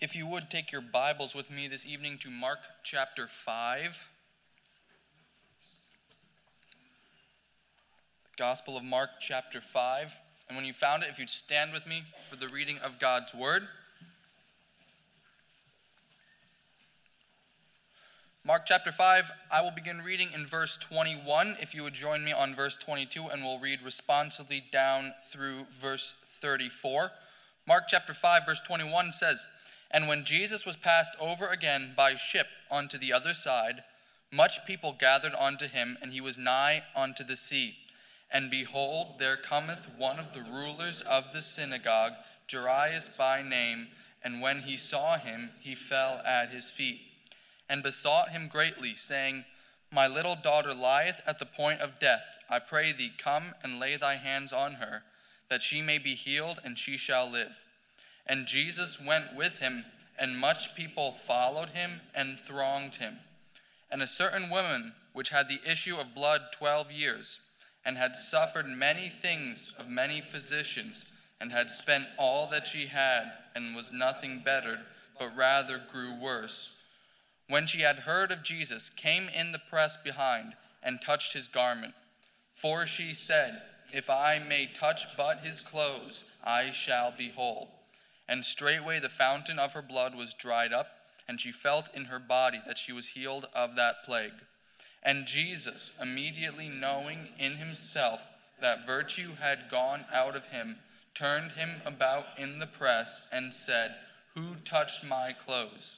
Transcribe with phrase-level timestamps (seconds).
[0.00, 4.08] if you would take your Bibles with me this evening to Mark chapter 5.
[8.30, 10.16] The Gospel of Mark chapter 5.
[10.48, 13.34] And when you found it, if you'd stand with me for the reading of God's
[13.34, 13.64] Word.
[18.44, 21.56] Mark chapter 5, I will begin reading in verse 21.
[21.60, 26.14] If you would join me on verse 22, and we'll read responsively down through verse
[26.40, 27.10] 34.
[27.66, 29.46] Mark chapter 5, verse 21 says,
[29.90, 33.82] and when Jesus was passed over again by ship unto the other side,
[34.30, 37.76] much people gathered unto him, and he was nigh unto the sea.
[38.30, 42.12] And behold, there cometh one of the rulers of the synagogue,
[42.50, 43.88] Jairus by name,
[44.22, 47.00] and when he saw him, he fell at his feet,
[47.68, 49.46] and besought him greatly, saying,
[49.90, 52.38] My little daughter lieth at the point of death.
[52.50, 55.04] I pray thee, come and lay thy hands on her,
[55.48, 57.64] that she may be healed, and she shall live.
[58.28, 59.84] And Jesus went with him,
[60.18, 63.18] and much people followed him and thronged him.
[63.90, 67.40] And a certain woman, which had the issue of blood twelve years,
[67.84, 71.06] and had suffered many things of many physicians,
[71.40, 74.80] and had spent all that she had, and was nothing bettered,
[75.18, 76.76] but rather grew worse.
[77.48, 81.94] When she had heard of Jesus, came in the press behind, and touched his garment.
[82.54, 87.77] For she said, If I may touch but his clothes, I shall be whole.
[88.28, 90.88] And straightway the fountain of her blood was dried up,
[91.26, 94.44] and she felt in her body that she was healed of that plague.
[95.02, 98.26] And Jesus, immediately knowing in himself
[98.60, 100.76] that virtue had gone out of him,
[101.14, 103.94] turned him about in the press and said,
[104.34, 105.96] Who touched my clothes?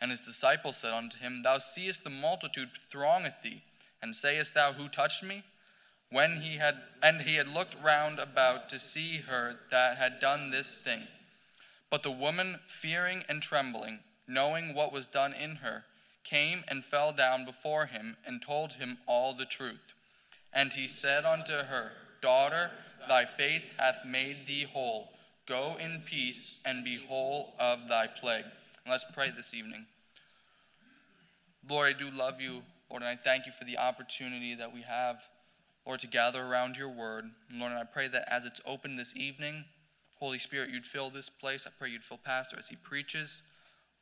[0.00, 3.62] And his disciples said unto him, Thou seest the multitude throngeth thee,
[4.02, 5.44] and sayest thou, Who touched me?
[6.10, 10.50] When he had and he had looked round about to see her that had done
[10.50, 11.02] this thing.
[11.92, 15.84] But the woman, fearing and trembling, knowing what was done in her,
[16.24, 19.92] came and fell down before him and told him all the truth.
[20.54, 21.92] And he said unto her,
[22.22, 22.70] Daughter,
[23.10, 25.12] thy faith hath made thee whole.
[25.46, 28.46] Go in peace and be whole of thy plague.
[28.84, 29.84] And let's pray this evening.
[31.68, 34.80] Lord, I do love you, Lord, and I thank you for the opportunity that we
[34.80, 35.26] have,
[35.84, 37.26] Lord, to gather around your word.
[37.52, 39.66] Lord, and I pray that as it's open this evening,
[40.22, 41.66] Holy Spirit, you'd fill this place.
[41.66, 43.42] I pray you'd fill Pastor as he preaches.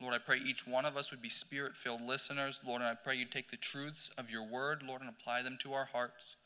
[0.03, 2.61] Lord, I pray each one of us would be spirit filled listeners.
[2.63, 5.57] Lord, and I pray you'd take the truths of your word, Lord, and apply them
[5.63, 6.37] to our hearts.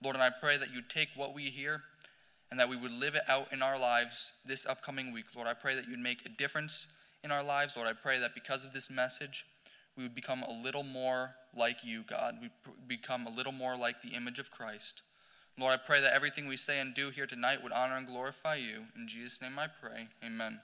[0.00, 1.82] Lord, and I pray that you'd take what we hear
[2.52, 5.24] and that we would live it out in our lives this upcoming week.
[5.34, 6.86] Lord, I pray that you'd make a difference
[7.24, 7.76] in our lives.
[7.76, 9.44] Lord, I pray that because of this message,
[9.96, 12.36] we would become a little more like you, God.
[12.40, 12.50] We
[12.86, 15.02] become a little more like the image of Christ.
[15.58, 18.56] Lord, I pray that everything we say and do here tonight would honor and glorify
[18.56, 18.84] you.
[18.94, 20.08] In Jesus' name I pray.
[20.22, 20.60] Amen.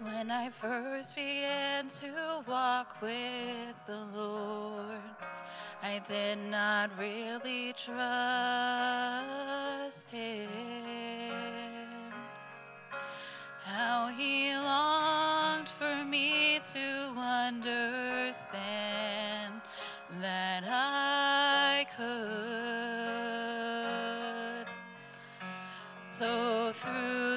[0.00, 5.00] When I first began to walk with the Lord,
[5.82, 8.10] I did not really trust
[10.10, 10.48] Him.
[13.64, 18.60] How He longed for me to understand
[20.20, 22.40] that I could.
[26.04, 27.29] So through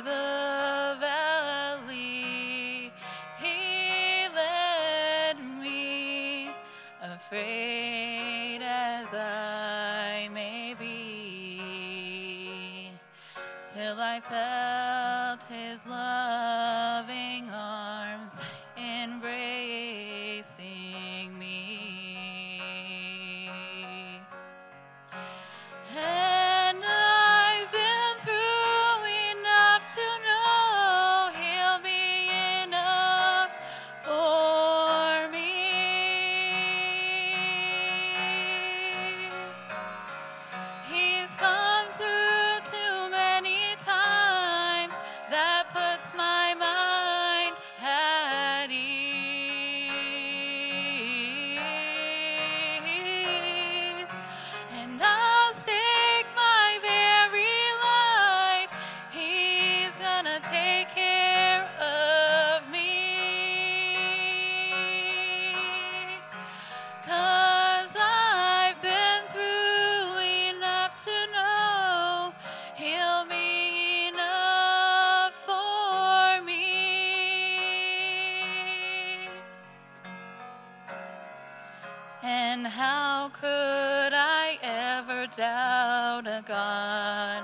[83.24, 87.44] how could I ever doubt a God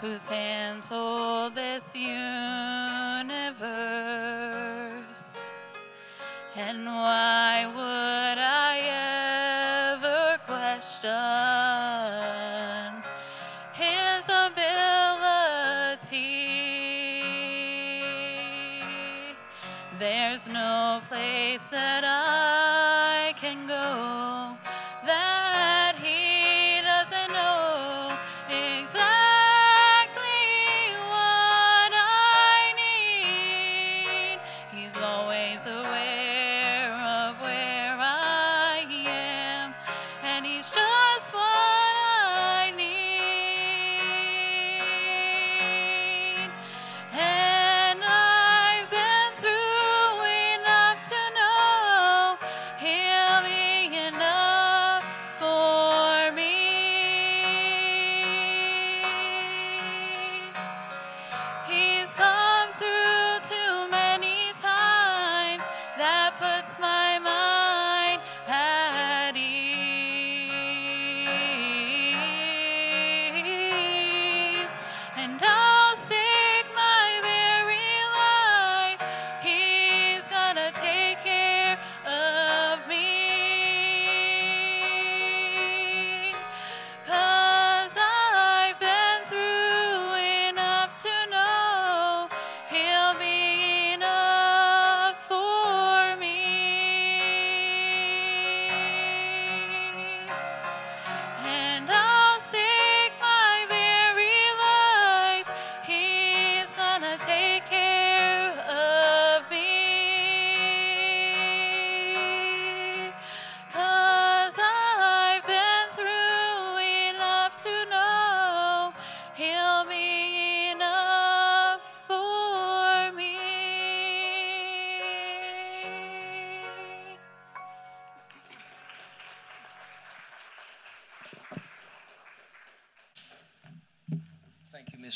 [0.00, 2.97] whose hands hold this universe?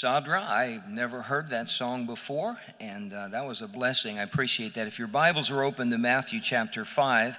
[0.04, 0.46] Audra.
[0.48, 4.18] I've never heard that song before, and uh, that was a blessing.
[4.18, 4.86] I appreciate that.
[4.86, 7.38] If your Bibles are open to Matthew chapter 5,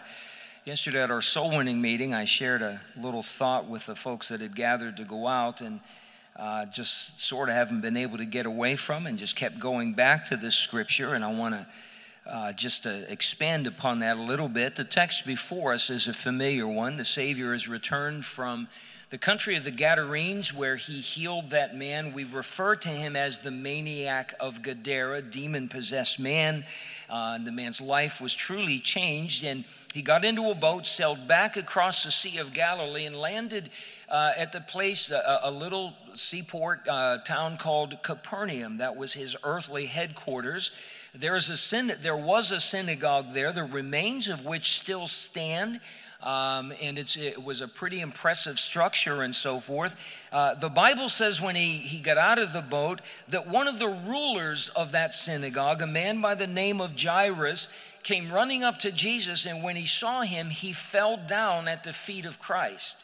[0.65, 4.41] yesterday at our soul winning meeting, I shared a little thought with the folks that
[4.41, 5.79] had gathered to go out and
[6.37, 9.93] uh, just sort of haven't been able to get away from and just kept going
[9.93, 11.67] back to this scripture, and I want to.
[12.25, 16.13] Uh, just to expand upon that a little bit, the text before us is a
[16.13, 16.95] familiar one.
[16.95, 18.69] The Savior has returned from
[19.09, 22.13] the country of the Gadarenes, where he healed that man.
[22.13, 26.63] We refer to him as the maniac of Gadara, demon possessed man.
[27.09, 31.55] Uh, the man's life was truly changed, and he got into a boat, sailed back
[31.55, 33.69] across the Sea of Galilee, and landed
[34.09, 38.77] uh, at the place, a, a little seaport uh, town called Capernaum.
[38.77, 40.71] That was his earthly headquarters.
[41.13, 45.79] There, is a syn- there was a synagogue there, the remains of which still stand.
[46.23, 49.95] Um, and it was a pretty impressive structure and so forth.
[50.31, 53.77] Uh, the Bible says when he, he got out of the boat that one of
[53.77, 58.77] the rulers of that synagogue, a man by the name of Jairus, came running up
[58.79, 62.97] to Jesus, and when he saw him, he fell down at the feet of Christ.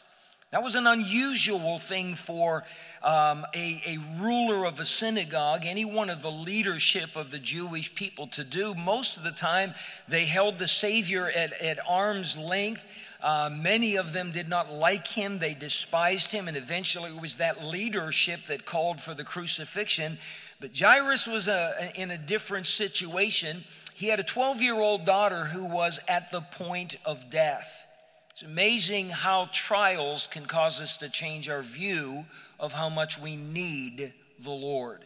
[0.50, 2.64] That was an unusual thing for
[3.04, 7.94] um, a, a ruler of a synagogue, any one of the leadership of the Jewish
[7.94, 8.74] people to do.
[8.74, 9.74] Most of the time,
[10.08, 12.84] they held the Savior at, at arm's length.
[13.22, 17.36] Uh, many of them did not like him, they despised him, and eventually it was
[17.36, 20.18] that leadership that called for the crucifixion.
[20.58, 23.58] But Jairus was a, in a different situation.
[24.00, 27.86] He had a 12 year old daughter who was at the point of death.
[28.30, 32.24] It's amazing how trials can cause us to change our view
[32.58, 35.00] of how much we need the Lord.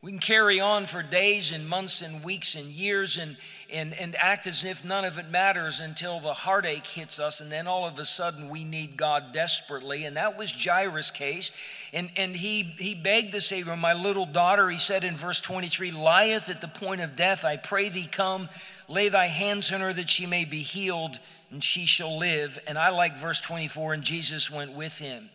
[0.00, 3.36] We can carry on for days and months and weeks and years and,
[3.70, 7.52] and, and act as if none of it matters until the heartache hits us, and
[7.52, 10.06] then all of a sudden we need God desperately.
[10.06, 11.50] And that was Jairus' case.
[11.92, 15.90] And, and he, he begged the Savior, My little daughter, he said in verse 23,
[15.90, 17.44] lieth at the point of death.
[17.44, 18.48] I pray thee, come,
[18.88, 21.18] lay thy hands on her that she may be healed
[21.50, 22.58] and she shall live.
[22.68, 25.30] And I like verse 24, and Jesus went with him.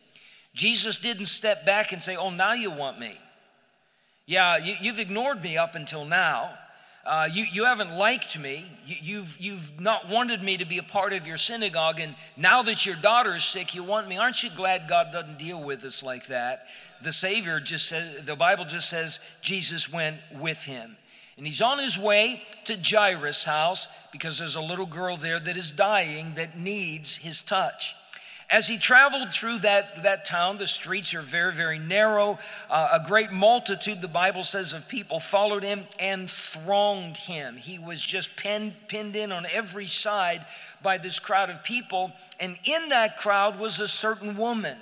[0.54, 3.18] Jesus didn't step back and say, Oh, now you want me.
[4.26, 6.58] Yeah, you, have ignored me up until now.
[7.06, 8.66] Uh, you, you haven't liked me.
[8.88, 12.00] You, you've, you've not wanted me to be a part of your synagogue.
[12.00, 14.18] And now that your daughter is sick, you want me.
[14.18, 16.66] Aren't you glad God doesn't deal with us like that?
[17.04, 20.98] The Savior just says, the Bible just says Jesus went with him.
[21.38, 25.58] And he's on his way to Jairus' house because there's a little girl there that
[25.58, 27.94] is dying that needs his touch.
[28.52, 32.38] As he traveled through that, that town, the streets are very, very narrow.
[32.70, 37.56] Uh, a great multitude, the Bible says, of people followed him and thronged him.
[37.56, 40.46] He was just pinned, pinned in on every side
[40.84, 42.14] by this crowd of people.
[42.40, 44.78] And in that crowd was a certain woman.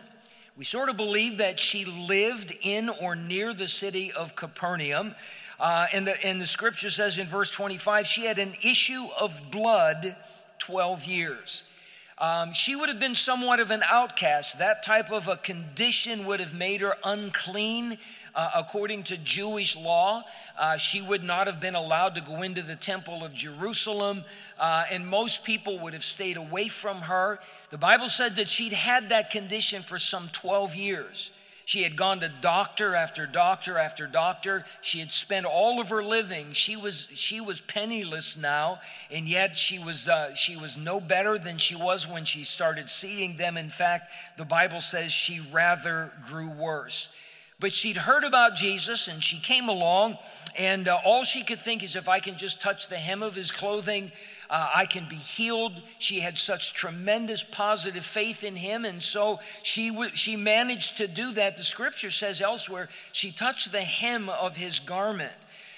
[0.58, 5.15] We sort of believe that she lived in or near the city of Capernaum.
[5.58, 9.39] Uh, and, the, and the scripture says in verse 25, she had an issue of
[9.51, 10.15] blood
[10.60, 11.73] 12 years.
[12.20, 14.60] Um, she would have been somewhat of an outcast.
[14.60, 17.98] That type of a condition would have made her unclean.
[18.36, 20.24] Uh, according to Jewish law,
[20.58, 24.24] uh, she would not have been allowed to go into the temple of Jerusalem,
[24.60, 27.39] uh, and most people would have stayed away from her.
[27.70, 31.38] The Bible said that she'd had that condition for some 12 years.
[31.65, 34.65] She had gone to doctor after doctor after doctor.
[34.82, 36.51] She had spent all of her living.
[36.51, 38.79] She was she was penniless now,
[39.10, 42.89] and yet she was uh, she was no better than she was when she started
[42.89, 43.55] seeing them.
[43.55, 47.15] In fact, the Bible says she rather grew worse.
[47.60, 50.17] But she'd heard about Jesus, and she came along,
[50.60, 53.36] and uh, all she could think is, if I can just touch the hem of
[53.36, 54.12] his clothing,
[54.50, 55.81] uh, I can be healed.
[56.00, 61.07] She had such tremendous positive faith in him, and so she w- she managed to
[61.07, 61.57] do that.
[61.57, 65.33] The scripture says elsewhere she touched the hem of his garment.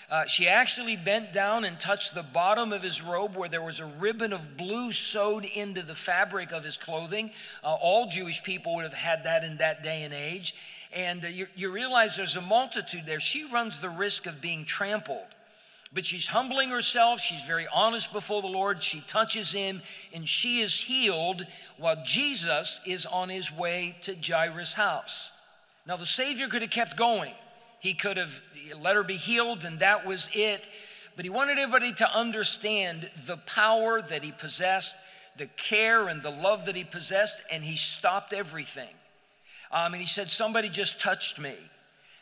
[0.10, 3.79] Uh, she actually bent down and touched the bottom of his robe where there was
[3.79, 7.31] a ribbon of blue sewed into the fabric of his clothing.
[7.63, 10.53] Uh, all Jewish people would have had that in that day and age.
[10.93, 13.19] And uh, you, you realize there's a multitude there.
[13.19, 15.35] She runs the risk of being trampled
[15.94, 17.20] but she's humbling herself.
[17.20, 18.84] She's very honest before the Lord.
[18.84, 19.82] She touches him
[20.13, 21.46] and she is healed
[21.77, 25.32] while Jesus is on his way to Jairus' house.
[25.88, 27.34] Now, the Savior could have kept going.
[27.80, 28.42] He could have
[28.82, 30.68] let her be healed and that was it.
[31.15, 34.96] But he wanted everybody to understand the power that he possessed,
[35.38, 38.94] the care and the love that he possessed, and he stopped everything.
[39.72, 41.54] Um, and he said, Somebody just touched me.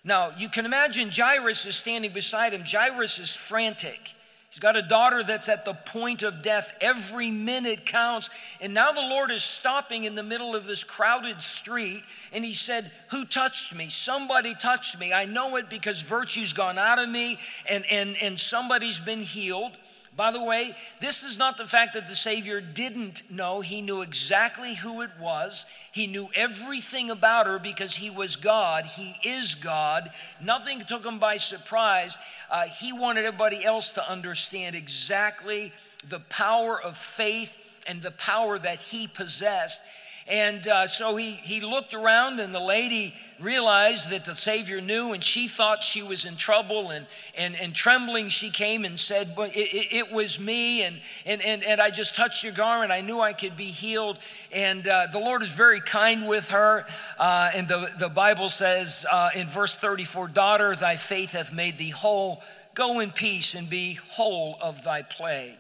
[0.04, 2.64] Now, you can imagine Jairus is standing beside him.
[2.66, 4.14] Jairus is frantic.
[4.54, 6.78] He's got a daughter that's at the point of death.
[6.80, 8.30] Every minute counts.
[8.62, 12.04] And now the Lord is stopping in the middle of this crowded street.
[12.32, 13.90] And he said, Who touched me?
[13.90, 15.12] Somebody touched me.
[15.12, 19.72] I know it because virtue's gone out of me and, and, and somebody's been healed.
[20.16, 23.62] By the way, this is not the fact that the Savior didn't know.
[23.62, 25.66] He knew exactly who it was.
[25.92, 28.86] He knew everything about her because he was God.
[28.86, 30.12] He is God.
[30.40, 32.20] Nothing took him by surprise.
[32.52, 35.72] Uh, he wanted everybody else to understand exactly
[36.08, 39.82] the power of faith and the power that he possessed.
[40.28, 45.12] And uh, so he, he looked around, and the lady realized that the Savior knew,
[45.12, 46.92] and she thought she was in trouble.
[46.92, 47.06] And,
[47.38, 49.60] and, and trembling, she came and said, But it,
[49.92, 52.92] it, was me, and, and, and, and I just touched your garment.
[52.92, 54.18] I knew I could be healed.
[54.54, 56.86] And uh, the Lord is very kind with her.
[57.20, 61.78] Uh, and the, the Bible says uh, in verse 34 Daughter, thy faith hath made
[61.78, 62.42] thee whole.
[62.76, 65.58] Go in peace and be whole of thy plague.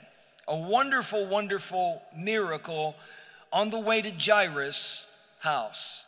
[0.48, 2.96] A wonderful, wonderful miracle
[3.53, 5.07] on the way to Jairus'
[5.39, 6.05] house.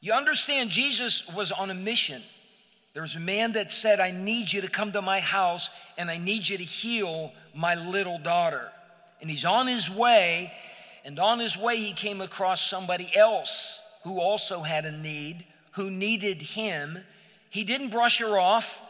[0.00, 2.22] You understand, Jesus was on a mission.
[2.94, 6.10] There was a man that said, I need you to come to my house and
[6.10, 8.72] I need you to heal my little daughter.
[9.20, 10.50] And he's on his way,
[11.04, 15.90] and on his way, he came across somebody else who also had a need, who
[15.90, 16.98] needed him.
[17.50, 18.82] He didn't brush her off,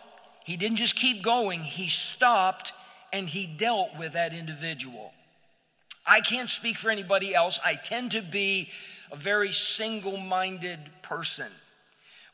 [0.44, 2.72] he didn't just keep going, he stopped
[3.12, 5.12] and he dealt with that individual.
[6.10, 7.60] I can't speak for anybody else.
[7.64, 8.68] I tend to be
[9.12, 11.46] a very single minded person.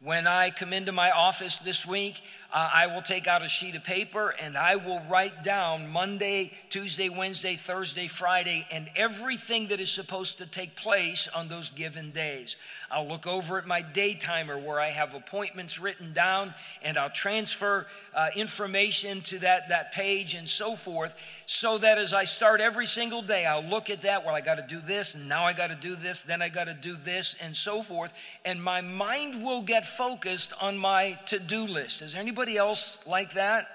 [0.00, 2.23] When I come into my office this week,
[2.56, 6.52] uh, I will take out a sheet of paper and I will write down Monday,
[6.70, 12.12] Tuesday, Wednesday, Thursday, Friday, and everything that is supposed to take place on those given
[12.12, 12.56] days.
[12.90, 17.10] I'll look over at my day timer where I have appointments written down and I'll
[17.10, 22.62] transfer uh, information to that, that page and so forth so that as I start
[22.62, 24.25] every single day, I'll look at that.
[24.25, 26.48] Well, I got to do this and now I got to do this, then I
[26.48, 28.14] got to do this and so forth.
[28.46, 32.00] And my mind will get focused on my to do list.
[32.00, 33.66] Is there anybody else like that?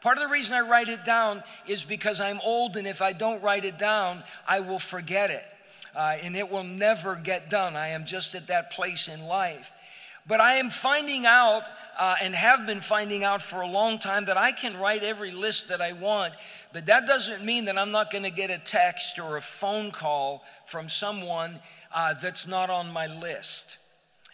[0.00, 3.12] Part of the reason I write it down is because I'm old and if I
[3.12, 5.44] don't write it down, I will forget it
[5.96, 7.74] uh, and it will never get done.
[7.74, 9.72] I am just at that place in life.
[10.28, 11.62] But I am finding out
[11.98, 15.30] uh, and have been finding out for a long time that I can write every
[15.30, 16.34] list that I want,
[16.72, 19.92] but that doesn't mean that I'm not going to get a text or a phone
[19.92, 21.60] call from someone
[21.94, 23.78] uh, that's not on my list.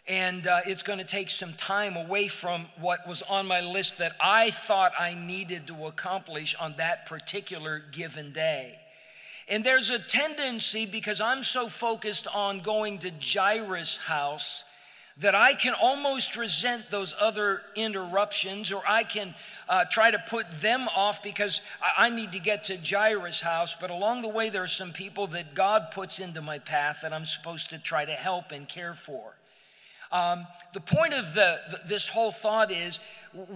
[0.09, 3.99] And uh, it's going to take some time away from what was on my list
[3.99, 8.79] that I thought I needed to accomplish on that particular given day.
[9.49, 14.65] And there's a tendency because I'm so focused on going to Jairus' house
[15.19, 19.35] that I can almost resent those other interruptions or I can
[19.69, 23.77] uh, try to put them off because I, I need to get to Jairus' house.
[23.79, 27.13] But along the way, there are some people that God puts into my path that
[27.13, 29.35] I'm supposed to try to help and care for.
[30.13, 33.01] Um, the point of the, the, this whole thought is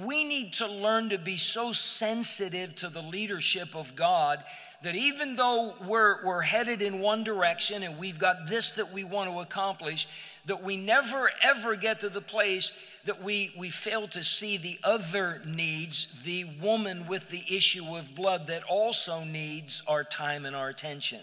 [0.04, 4.42] we need to learn to be so sensitive to the leadership of God
[4.82, 9.04] that even though we're, we're headed in one direction and we've got this that we
[9.04, 10.06] want to accomplish,
[10.46, 14.78] that we never ever get to the place that we, we fail to see the
[14.82, 20.56] other needs, the woman with the issue of blood that also needs our time and
[20.56, 21.20] our attention.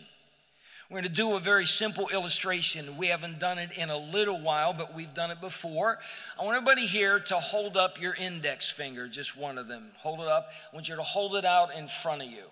[0.90, 2.98] We're going to do a very simple illustration.
[2.98, 5.98] We haven't done it in a little while, but we've done it before.
[6.40, 9.86] I want everybody here to hold up your index finger, just one of them.
[9.98, 10.50] Hold it up.
[10.72, 12.44] I want you to hold it out in front of you.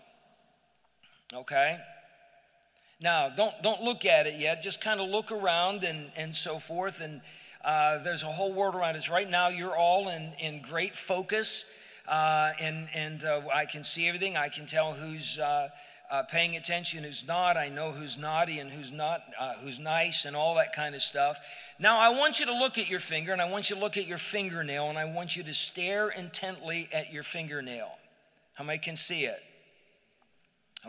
[1.33, 1.77] Okay?
[3.01, 4.61] Now, don't, don't look at it yet.
[4.61, 7.01] Just kind of look around and, and so forth.
[7.01, 7.21] And
[7.65, 9.09] uh, there's a whole world around us.
[9.09, 11.65] Right now, you're all in, in great focus.
[12.07, 14.35] Uh, and and uh, I can see everything.
[14.35, 15.39] I can tell who's
[16.11, 17.55] uh, paying attention, who's not.
[17.55, 21.01] I know who's naughty and who's not, uh, who's nice, and all that kind of
[21.01, 21.37] stuff.
[21.79, 23.97] Now, I want you to look at your finger, and I want you to look
[23.97, 27.89] at your fingernail, and I want you to stare intently at your fingernail.
[28.55, 29.41] How many can see it?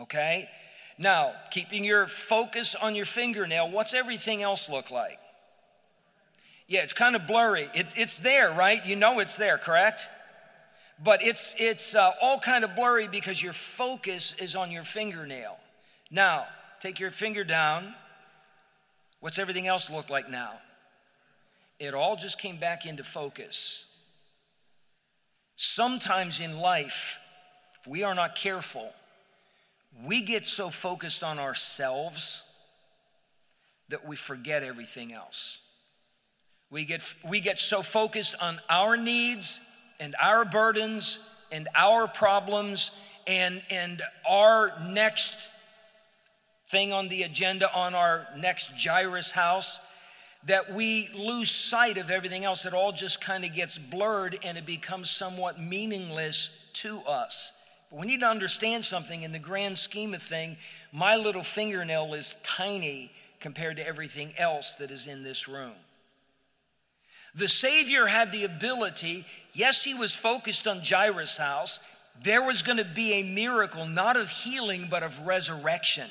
[0.01, 0.49] Okay?
[0.97, 5.19] Now, keeping your focus on your fingernail, what's everything else look like?
[6.67, 7.69] Yeah, it's kind of blurry.
[7.73, 8.85] It, it's there, right?
[8.85, 10.07] You know it's there, correct?
[11.01, 15.57] But it's, it's uh, all kind of blurry because your focus is on your fingernail.
[16.11, 16.45] Now,
[16.79, 17.95] take your finger down.
[19.19, 20.51] What's everything else look like now?
[21.79, 23.85] It all just came back into focus.
[25.55, 27.19] Sometimes in life,
[27.79, 28.91] if we are not careful,
[30.05, 32.43] we get so focused on ourselves
[33.89, 35.61] that we forget everything else.
[36.71, 39.59] We get, we get so focused on our needs
[39.99, 45.49] and our burdens and our problems and, and our next
[46.69, 49.79] thing on the agenda on our next Jairus house
[50.45, 52.65] that we lose sight of everything else.
[52.65, 57.51] It all just kind of gets blurred and it becomes somewhat meaningless to us.
[57.89, 60.57] But we need to understand something in the grand scheme of thing.
[60.91, 65.73] My little fingernail is tiny compared to everything else that is in this room.
[67.35, 71.79] The Savior had the ability, yes, he was focused on Jairus' house.
[72.23, 76.09] There was going to be a miracle, not of healing, but of resurrection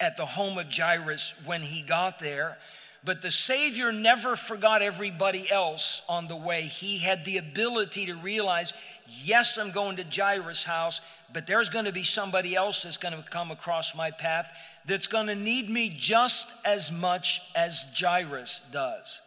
[0.00, 2.58] at the home of Jairus when he got there.
[3.04, 6.62] But the Savior never forgot everybody else on the way.
[6.62, 8.72] He had the ability to realize
[9.20, 11.00] Yes, I'm going to Jairus' house,
[11.32, 14.52] but there's going to be somebody else that's going to come across my path
[14.86, 19.20] that's going to need me just as much as Jairus does.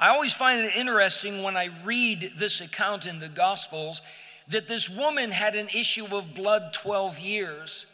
[0.00, 4.00] I always find it interesting when I read this account in the Gospels
[4.48, 7.84] that this woman had an issue of blood 12 years.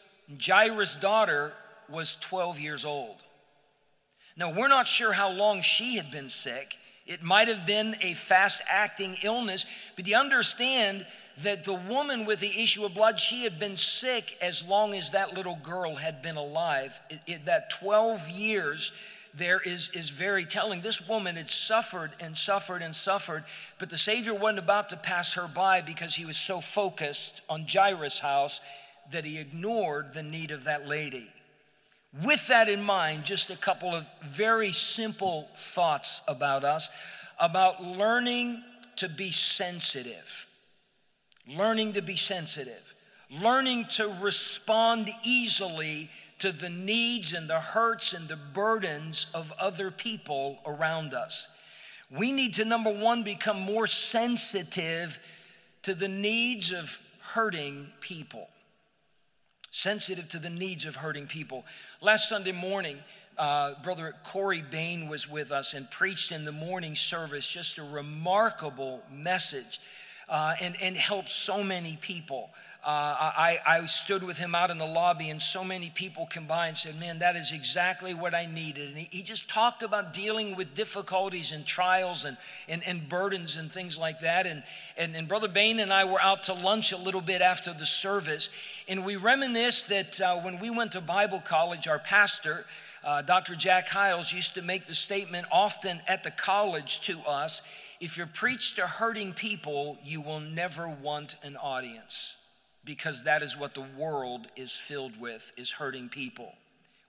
[0.41, 1.51] Jairus' daughter
[1.89, 3.17] was 12 years old.
[4.37, 6.77] Now, we're not sure how long she had been sick.
[7.05, 11.05] It might have been a fast acting illness, but you understand
[11.43, 15.11] that the woman with the issue of blood, she had been sick as long as
[15.11, 17.01] that little girl had been alive.
[17.09, 18.93] It, it, that 12 years
[19.37, 20.81] there is, is very telling.
[20.81, 23.43] This woman had suffered and suffered and suffered,
[23.77, 27.65] but the Savior wasn't about to pass her by because he was so focused on
[27.71, 28.59] Jairus' house
[29.11, 31.27] that he ignored the need of that lady.
[32.25, 36.89] With that in mind, just a couple of very simple thoughts about us
[37.39, 38.63] about learning
[38.95, 40.47] to be sensitive.
[41.55, 42.95] Learning to be sensitive.
[43.41, 49.91] Learning to respond easily to the needs and the hurts and the burdens of other
[49.91, 51.55] people around us.
[52.09, 55.19] We need to, number one, become more sensitive
[55.81, 57.01] to the needs of
[57.33, 58.49] hurting people
[59.77, 61.63] sensitive to the needs of hurting people.
[62.01, 62.97] Last Sunday morning,
[63.37, 67.83] uh, Brother Corey Bain was with us and preached in the morning service just a
[67.83, 69.79] remarkable message
[70.29, 72.49] uh, and, and helped so many people.
[72.87, 76.69] Uh, I, I stood with him out in the lobby, and so many people combined
[76.69, 78.87] and said, Man, that is exactly what I needed.
[78.87, 82.37] And he, he just talked about dealing with difficulties and trials and,
[82.69, 84.45] and, and burdens and things like that.
[84.45, 84.63] And,
[84.95, 87.85] and, and, Brother Bain and I were out to lunch a little bit after the
[87.85, 88.47] service,
[88.87, 92.65] and we reminisced that uh, when we went to Bible college, our pastor,
[93.03, 93.55] uh, Dr.
[93.55, 97.61] Jack Hyles, used to make the statement often at the college to us
[97.99, 102.36] if you're preached to hurting people, you will never want an audience
[102.87, 106.51] because that is what the world is filled with is hurting people.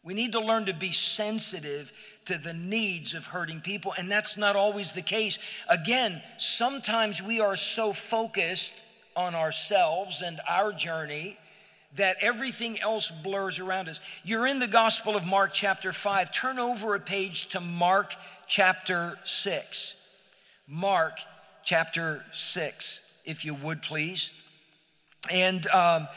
[0.05, 1.93] We need to learn to be sensitive
[2.27, 5.39] to the needs of hurting people, and that's not always the case.
[5.71, 8.85] Again, sometimes we are so focused
[9.17, 11.39] on ourselves and our journey
[11.97, 14.01] that everything else blurs around us.
[14.25, 16.33] You're in the Gospel of Mark, chapter 5.
[16.33, 18.15] Turn over a page to Mark,
[18.47, 19.95] chapter 6.
[20.69, 21.19] Mark,
[21.65, 24.38] chapter 6, if you would please.
[25.33, 26.09] And um,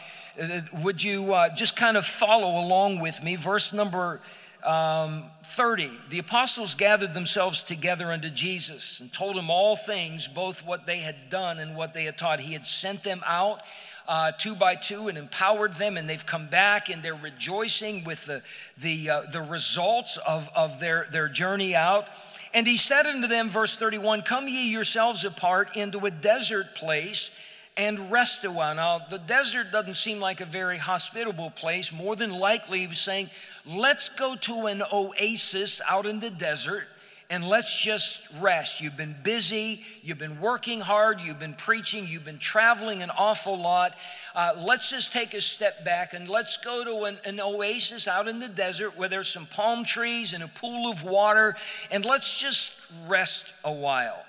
[0.82, 3.36] would you uh, just kind of follow along with me?
[3.36, 4.22] Verse number
[4.64, 10.66] um, 30 The apostles gathered themselves together unto Jesus and told him all things, both
[10.66, 12.40] what they had done and what they had taught.
[12.40, 13.62] He had sent them out.
[14.08, 18.26] Uh, two by two and empowered them, and they've come back and they're rejoicing with
[18.26, 18.42] the,
[18.82, 22.08] the, uh, the results of, of their, their journey out.
[22.54, 27.30] And he said unto them, verse 31 Come ye yourselves apart into a desert place
[27.78, 28.76] and rest a while.
[28.76, 31.92] Now, the desert doesn't seem like a very hospitable place.
[31.92, 33.30] More than likely, he was saying,
[33.66, 36.88] let's go to an oasis out in the desert
[37.32, 38.82] and let's just rest.
[38.82, 43.58] You've been busy, you've been working hard, you've been preaching, you've been traveling an awful
[43.58, 43.96] lot.
[44.36, 48.28] Uh, let's just take a step back and let's go to an, an, oasis out
[48.28, 51.56] in the desert where there's some palm trees and a pool of water,
[51.90, 52.74] and let's just
[53.08, 54.26] rest a while.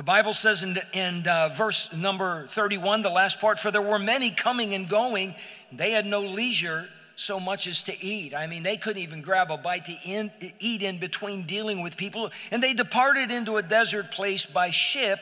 [0.00, 3.98] The Bible says in, in uh, verse number 31, the last part, for there were
[3.98, 5.34] many coming and going,
[5.72, 6.84] they had no leisure
[7.16, 8.34] so much as to eat.
[8.34, 11.98] I mean, they couldn't even grab a bite to in, eat in between dealing with
[11.98, 12.30] people.
[12.50, 15.18] And they departed into a desert place by ship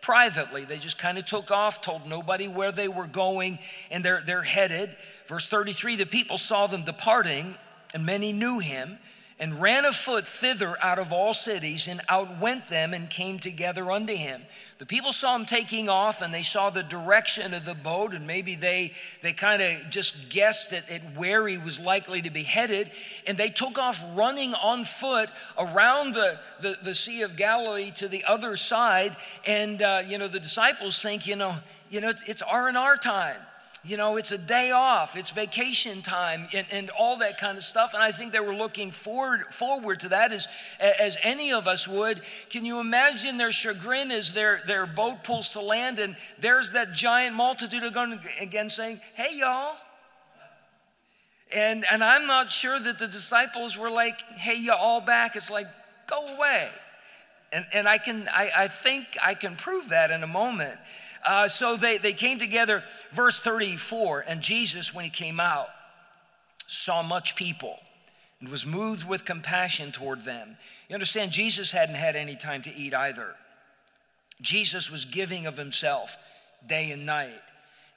[0.00, 0.64] privately.
[0.64, 3.60] They just kind of took off, told nobody where they were going,
[3.92, 4.90] and they're, they're headed.
[5.28, 7.54] Verse 33 the people saw them departing,
[7.94, 8.98] and many knew him
[9.38, 14.14] and ran afoot thither out of all cities and outwent them and came together unto
[14.14, 14.40] him.
[14.78, 18.26] The people saw him taking off and they saw the direction of the boat and
[18.26, 22.44] maybe they, they kind of just guessed at, at where he was likely to be
[22.44, 22.90] headed
[23.26, 28.08] and they took off running on foot around the, the, the Sea of Galilee to
[28.08, 31.54] the other side and uh, you know the disciples think you know
[31.90, 33.40] you know it's R&R time
[33.86, 37.62] you know, it's a day off, it's vacation time, and, and, all that kind of
[37.62, 37.94] stuff.
[37.94, 40.48] And I think they were looking forward, forward to that as,
[40.80, 42.20] as any of us would.
[42.50, 46.94] Can you imagine their chagrin as their, their boat pulls to land and there's that
[46.94, 49.74] giant multitude going again saying, Hey, y'all.
[51.54, 55.36] And, and I'm not sure that the disciples were like, Hey, you all back.
[55.36, 55.66] It's like,
[56.08, 56.68] Go away.
[57.52, 60.78] And, and I, can, I, I think I can prove that in a moment.
[61.26, 65.68] Uh, so they, they came together, verse 34, and Jesus, when he came out,
[66.66, 67.78] saw much people
[68.40, 70.56] and was moved with compassion toward them.
[70.88, 73.34] You understand, Jesus hadn't had any time to eat either.
[74.40, 76.16] Jesus was giving of himself
[76.66, 77.40] day and night.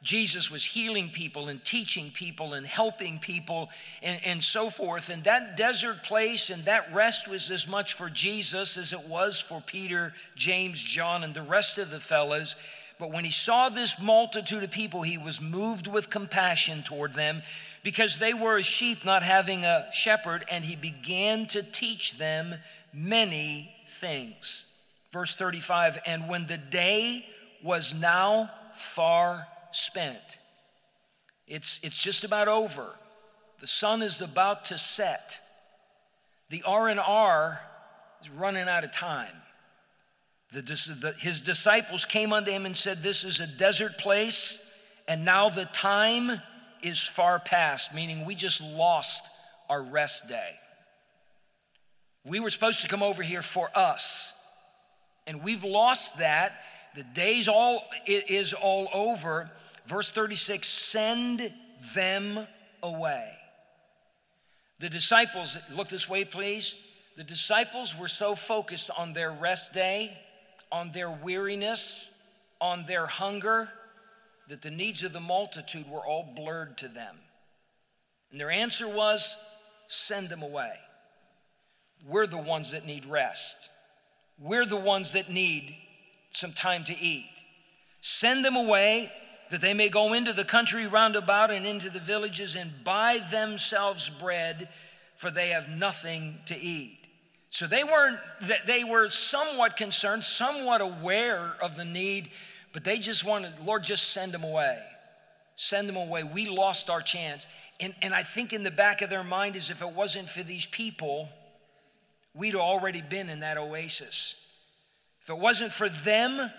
[0.01, 3.69] Jesus was healing people and teaching people and helping people
[4.01, 5.09] and, and, so forth.
[5.09, 9.41] And that desert place and that rest was as much for Jesus as it was
[9.41, 12.55] for Peter, James, John, and the rest of the fellas.
[12.99, 17.41] But when he saw this multitude of people, he was moved with compassion toward them
[17.81, 22.55] because they were as sheep not having a shepherd, and he began to teach them
[22.93, 24.65] many things.
[25.11, 27.25] Verse 35 And when the day
[27.63, 30.39] was now far spent,
[31.47, 32.95] it's, it's just about over.
[33.59, 35.39] The sun is about to set.
[36.49, 37.61] The R&R
[38.21, 39.35] is running out of time.
[40.51, 44.57] The, the, his disciples came unto him and said, This is a desert place,
[45.07, 46.41] and now the time
[46.81, 49.21] is far past, meaning we just lost
[49.69, 50.51] our rest day.
[52.25, 54.33] We were supposed to come over here for us,
[55.27, 56.53] and we've lost that.
[56.95, 59.51] The day's all it is all over.
[59.85, 61.53] Verse 36 send
[61.93, 62.39] them
[62.81, 63.31] away.
[64.79, 66.87] The disciples, look this way, please.
[67.17, 70.17] The disciples were so focused on their rest day
[70.71, 72.11] on their weariness,
[72.61, 73.69] on their hunger,
[74.47, 77.15] that the needs of the multitude were all blurred to them.
[78.31, 79.35] And their answer was
[79.87, 80.73] send them away.
[82.07, 83.69] We're the ones that need rest.
[84.39, 85.75] We're the ones that need
[86.29, 87.31] some time to eat.
[88.01, 89.11] Send them away
[89.49, 93.19] that they may go into the country round about and into the villages and buy
[93.31, 94.69] themselves bread,
[95.17, 96.98] for they have nothing to eat.
[97.49, 98.19] So they weren't,
[98.67, 102.29] they were somewhat concerned, somewhat aware of the need,
[102.73, 104.79] but they just wanted, Lord, just send them away.
[105.55, 106.23] Send them away.
[106.23, 107.47] We lost our chance.
[107.79, 110.43] And, and I think in the back of their mind is if it wasn't for
[110.43, 111.29] these people,
[112.35, 114.35] we'd already been in that oasis.
[115.23, 116.51] If it wasn't for them,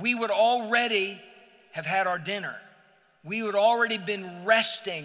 [0.00, 1.20] we would already
[1.72, 2.56] have had our dinner.
[3.24, 5.04] We would already been resting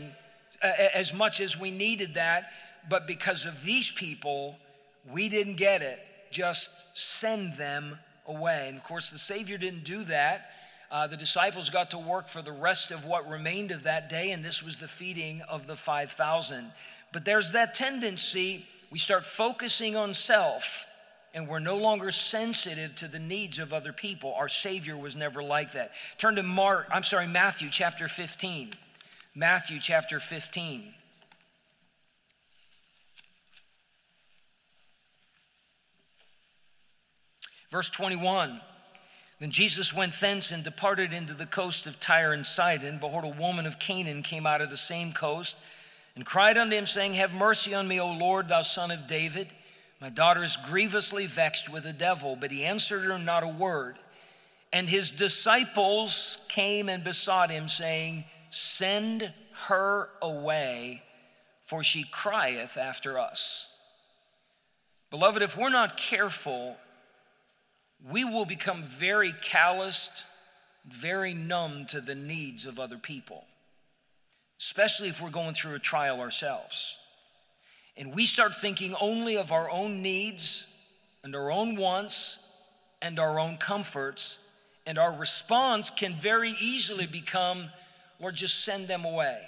[0.63, 2.49] uh, as much as we needed that,
[2.89, 4.57] but because of these people,
[5.11, 5.99] we didn't get it.
[6.31, 8.65] Just send them away.
[8.67, 10.49] And of course, the Savior didn't do that.
[10.91, 14.31] Uh, the disciples got to work for the rest of what remained of that day,
[14.31, 16.71] and this was the feeding of the 5,000.
[17.11, 20.85] But there's that tendency, we start focusing on self,
[21.33, 24.33] and we're no longer sensitive to the needs of other people.
[24.35, 25.91] Our Savior was never like that.
[26.17, 28.73] Turn to Mark, I'm sorry, Matthew chapter 15.
[29.33, 30.93] Matthew chapter 15.
[37.75, 38.61] Verse 21
[39.41, 42.99] Then Jesus went thence and departed into the coast of Tyre and Sidon.
[42.99, 45.57] Behold, a woman of Canaan came out of the same coast
[46.15, 49.47] and cried unto him, saying, Have mercy on me, O Lord, thou son of David.
[49.99, 52.37] My daughter is grievously vexed with a devil.
[52.39, 53.97] But he answered her not a word.
[54.71, 59.33] And his disciples came and besought him, saying, Send
[59.67, 61.03] her away,
[61.61, 63.69] for she crieth after us.
[65.09, 66.77] Beloved, if we're not careful,
[68.11, 70.25] we will become very calloused,
[70.87, 73.45] very numb to the needs of other people,
[74.59, 76.97] especially if we're going through a trial ourselves.
[77.97, 80.77] And we start thinking only of our own needs
[81.23, 82.47] and our own wants
[83.01, 84.37] and our own comforts,
[84.87, 87.69] and our response can very easily become,
[88.19, 89.39] Lord, just send them away.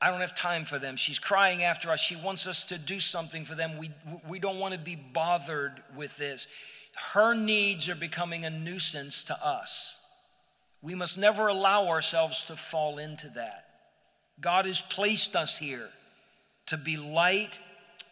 [0.00, 0.96] I don't have time for them.
[0.96, 2.00] She's crying after us.
[2.00, 3.78] She wants us to do something for them.
[3.78, 3.90] We,
[4.28, 6.46] we don't want to be bothered with this.
[7.14, 9.96] Her needs are becoming a nuisance to us.
[10.82, 13.66] We must never allow ourselves to fall into that.
[14.40, 15.88] God has placed us here
[16.66, 17.58] to be light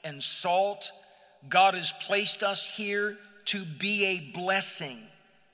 [0.05, 0.91] and salt.
[1.49, 4.99] God has placed us here to be a blessing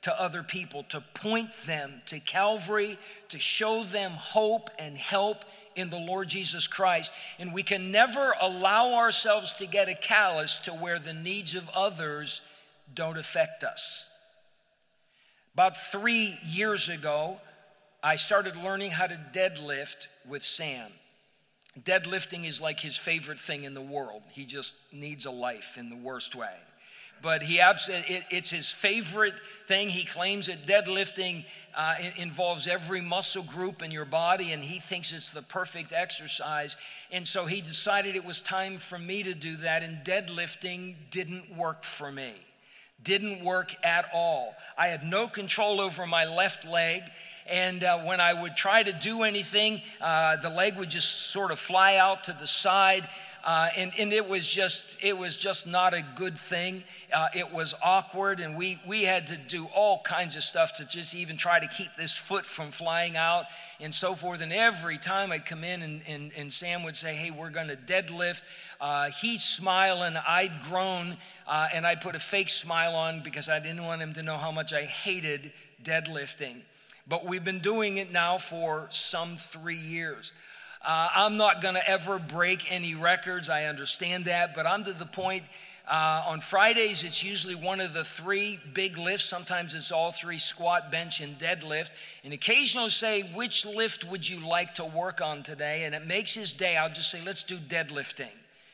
[0.02, 5.90] to other people, to point them to Calvary, to show them hope and help in
[5.90, 7.12] the Lord Jesus Christ.
[7.38, 11.70] And we can never allow ourselves to get a callous to where the needs of
[11.74, 12.40] others
[12.94, 14.08] don't affect us.
[15.54, 17.38] About three years ago,
[18.02, 20.90] I started learning how to deadlift with Sam.
[21.80, 24.22] Deadlifting is like his favorite thing in the world.
[24.30, 26.54] He just needs a life in the worst way.
[27.22, 29.88] But he it, it's his favorite thing.
[29.88, 31.44] He claims that deadlifting
[31.76, 36.76] uh, involves every muscle group in your body, and he thinks it's the perfect exercise.
[37.12, 41.56] And so he decided it was time for me to do that, and deadlifting didn't
[41.56, 42.32] work for me
[43.04, 44.54] didn't work at all.
[44.76, 47.02] I had no control over my left leg.
[47.50, 51.50] And uh, when I would try to do anything, uh, the leg would just sort
[51.50, 53.08] of fly out to the side.
[53.44, 56.84] Uh, and, and it was just it was just not a good thing.
[57.12, 60.86] Uh, it was awkward, and we we had to do all kinds of stuff to
[60.86, 63.46] just even try to keep this foot from flying out
[63.80, 64.42] and so forth.
[64.42, 67.66] And every time I'd come in, and, and, and Sam would say, "Hey, we're going
[67.66, 68.44] to deadlift,"
[68.80, 71.16] uh, he'd smile, and I'd groan,
[71.48, 74.36] uh, and I'd put a fake smile on because I didn't want him to know
[74.36, 75.52] how much I hated
[75.82, 76.60] deadlifting.
[77.08, 80.32] But we've been doing it now for some three years.
[80.86, 83.48] Uh, I'm not going to ever break any records.
[83.48, 85.44] I understand that, but I'm to the point.
[85.88, 89.24] Uh, on Fridays, it's usually one of the three big lifts.
[89.24, 91.90] Sometimes it's all three squat, bench, and deadlift.
[92.24, 95.82] And occasionally say, Which lift would you like to work on today?
[95.84, 96.76] And it makes his day.
[96.76, 98.30] I'll just say, Let's do deadlifting.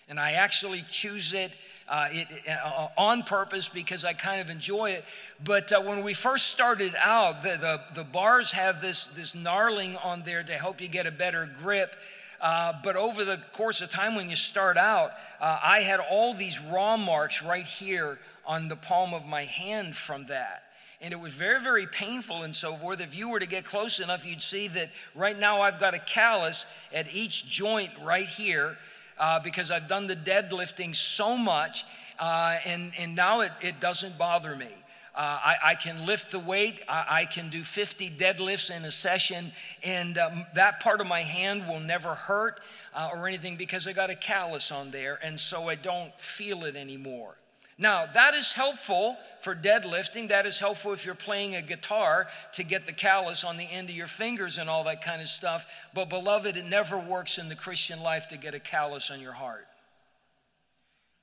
[0.08, 1.56] And I actually choose it
[1.88, 5.04] uh, it, uh, on purpose because I kind of enjoy it.
[5.42, 10.04] But uh, when we first started out, the, the, the, bars have this, this knurling
[10.04, 11.94] on there to help you get a better grip.
[12.40, 16.34] Uh, but over the course of time, when you start out, uh, I had all
[16.34, 20.62] these raw marks right here on the palm of my hand from that
[21.00, 23.00] and it was very, very painful and so forth.
[23.00, 25.98] If you were to get close enough, you'd see that right now I've got a
[25.98, 28.76] callus at each joint right here
[29.18, 31.84] uh, because I've done the deadlifting so much,
[32.18, 34.68] uh, and, and now it, it doesn't bother me.
[35.14, 36.80] Uh, I, I, can lift the weight.
[36.88, 39.46] I, I, can do 50 deadlifts in a session,
[39.84, 42.60] and um, that part of my hand will never hurt
[42.94, 46.62] uh, or anything because I got a callus on there, and so I don't feel
[46.64, 47.34] it anymore.
[47.80, 50.28] Now, that is helpful for deadlifting.
[50.28, 53.88] That is helpful if you're playing a guitar to get the callus on the end
[53.88, 55.86] of your fingers and all that kind of stuff.
[55.94, 59.32] But, beloved, it never works in the Christian life to get a callus on your
[59.32, 59.68] heart.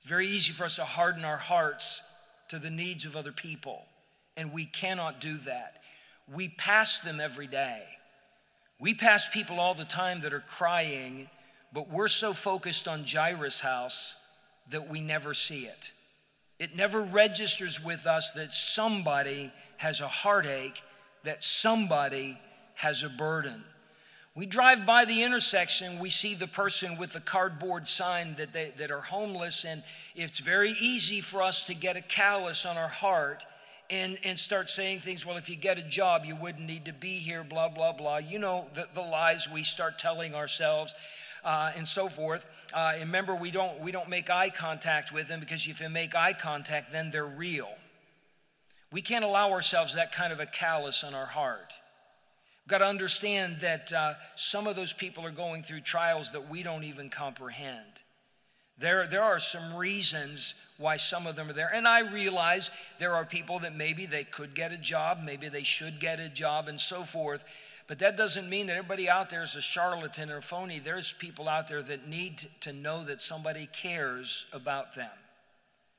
[0.00, 2.00] It's very easy for us to harden our hearts
[2.48, 3.82] to the needs of other people,
[4.36, 5.82] and we cannot do that.
[6.32, 7.82] We pass them every day.
[8.78, 11.28] We pass people all the time that are crying,
[11.72, 14.14] but we're so focused on Jairus' house
[14.70, 15.92] that we never see it.
[16.58, 20.82] It never registers with us that somebody has a heartache,
[21.24, 22.40] that somebody
[22.74, 23.62] has a burden.
[24.34, 28.72] We drive by the intersection, we see the person with the cardboard sign that, they,
[28.76, 29.82] that are homeless, and
[30.14, 33.44] it's very easy for us to get a callus on our heart
[33.88, 36.92] and, and start saying things, well, if you get a job, you wouldn't need to
[36.92, 38.18] be here, blah, blah, blah.
[38.18, 40.94] You know, the, the lies we start telling ourselves
[41.44, 42.46] uh, and so forth.
[42.74, 46.14] Uh, remember, we don't, we don't make eye contact with them because if you make
[46.14, 47.68] eye contact, then they're real.
[48.92, 51.72] We can't allow ourselves that kind of a callus on our heart.
[52.64, 56.48] We've got to understand that uh, some of those people are going through trials that
[56.48, 58.02] we don't even comprehend.
[58.78, 61.70] There, there are some reasons why some of them are there.
[61.72, 65.62] And I realize there are people that maybe they could get a job, maybe they
[65.62, 67.44] should get a job, and so forth.
[67.86, 70.78] But that doesn't mean that everybody out there is a charlatan or a phony.
[70.78, 75.10] There's people out there that need to know that somebody cares about them.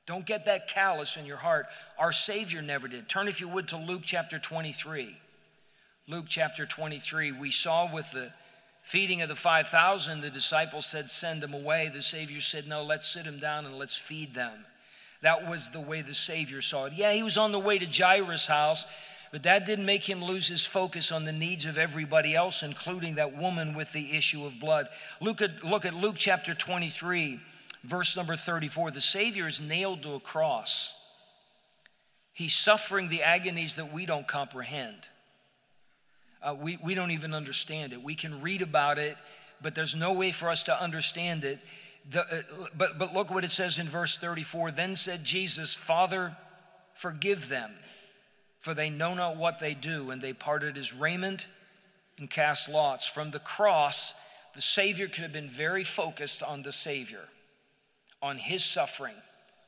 [0.04, 1.66] Don't get that callous in your heart.
[1.98, 3.08] Our Savior never did.
[3.08, 5.16] Turn, if you would, to Luke chapter 23.
[6.06, 7.32] Luke chapter 23.
[7.32, 8.32] We saw with the
[8.82, 11.90] feeding of the 5,000, the disciples said, Send them away.
[11.92, 14.64] The Savior said, No, let's sit them down and let's feed them.
[15.20, 16.94] That was the way the Savior saw it.
[16.94, 18.86] Yeah, he was on the way to Jairus' house
[19.30, 23.16] but that didn't make him lose his focus on the needs of everybody else, including
[23.16, 24.86] that woman with the issue of blood.
[25.20, 27.38] Look at, look at Luke chapter 23,
[27.84, 28.90] verse number 34.
[28.90, 30.94] The Savior is nailed to a cross.
[32.32, 35.08] He's suffering the agonies that we don't comprehend.
[36.42, 38.02] Uh, we, we don't even understand it.
[38.02, 39.16] We can read about it,
[39.60, 41.58] but there's no way for us to understand it.
[42.10, 44.70] The, uh, but, but look what it says in verse 34.
[44.70, 46.34] Then said Jesus, Father,
[46.94, 47.72] forgive them
[48.58, 50.10] for they know not what they do.
[50.10, 51.46] And they parted his raiment
[52.18, 53.06] and cast lots.
[53.06, 54.14] From the cross,
[54.54, 57.28] the Savior could have been very focused on the Savior,
[58.20, 59.14] on his suffering,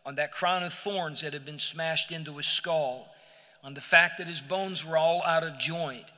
[0.05, 3.09] on that crown of thorns that had been smashed into his skull,
[3.63, 6.11] on the fact that his bones were all out of joint,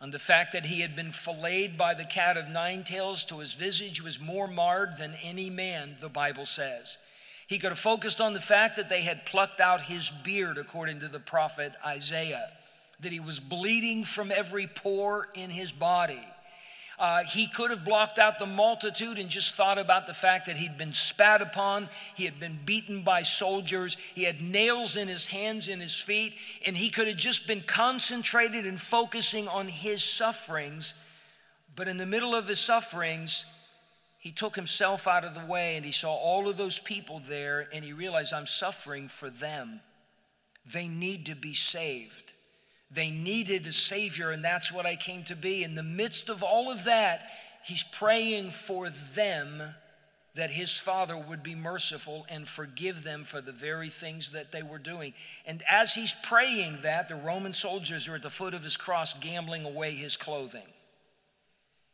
[0.00, 3.40] on the fact that he had been filleted by the cat of nine tails till
[3.40, 6.98] his visage was more marred than any man, the Bible says.
[7.50, 11.00] He could have focused on the fact that they had plucked out his beard, according
[11.00, 12.48] to the prophet Isaiah,
[13.00, 16.22] that he was bleeding from every pore in his body.
[16.96, 20.58] Uh, he could have blocked out the multitude and just thought about the fact that
[20.58, 25.26] he'd been spat upon, he had been beaten by soldiers, he had nails in his
[25.26, 26.34] hands and his feet,
[26.64, 31.04] and he could have just been concentrated and focusing on his sufferings.
[31.74, 33.59] But in the middle of his sufferings,
[34.20, 37.66] he took himself out of the way and he saw all of those people there
[37.72, 39.80] and he realized, I'm suffering for them.
[40.70, 42.34] They need to be saved.
[42.90, 45.64] They needed a Savior, and that's what I came to be.
[45.64, 47.22] In the midst of all of that,
[47.64, 49.62] he's praying for them
[50.34, 54.62] that his Father would be merciful and forgive them for the very things that they
[54.62, 55.14] were doing.
[55.46, 59.14] And as he's praying that, the Roman soldiers are at the foot of his cross
[59.14, 60.66] gambling away his clothing.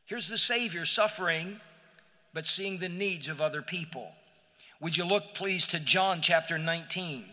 [0.07, 1.61] Here's the Savior suffering
[2.37, 4.12] but seeing the needs of other people.
[4.83, 7.25] Would you look, please, to John chapter 19?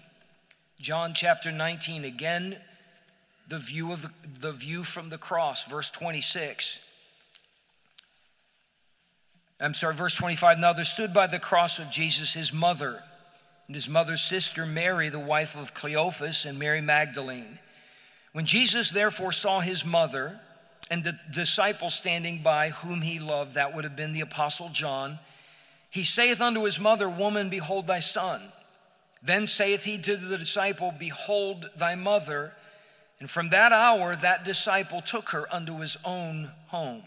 [0.79, 2.55] John chapter 19, again,
[3.49, 6.79] the view of the, the view from the cross, verse 26.
[9.59, 10.57] I'm sorry, verse 25.
[10.57, 13.03] Now there stood by the cross of Jesus his mother
[13.67, 17.59] and his mother's sister Mary, the wife of Cleophas, and Mary Magdalene.
[18.31, 20.39] When Jesus therefore saw his mother,
[20.89, 25.19] and the disciple standing by whom he loved, that would have been the apostle John,
[25.89, 28.41] he saith unto his mother, Woman, behold thy son.
[29.21, 32.53] Then saith he to the disciple, Behold thy mother.
[33.19, 37.03] And from that hour, that disciple took her unto his own home.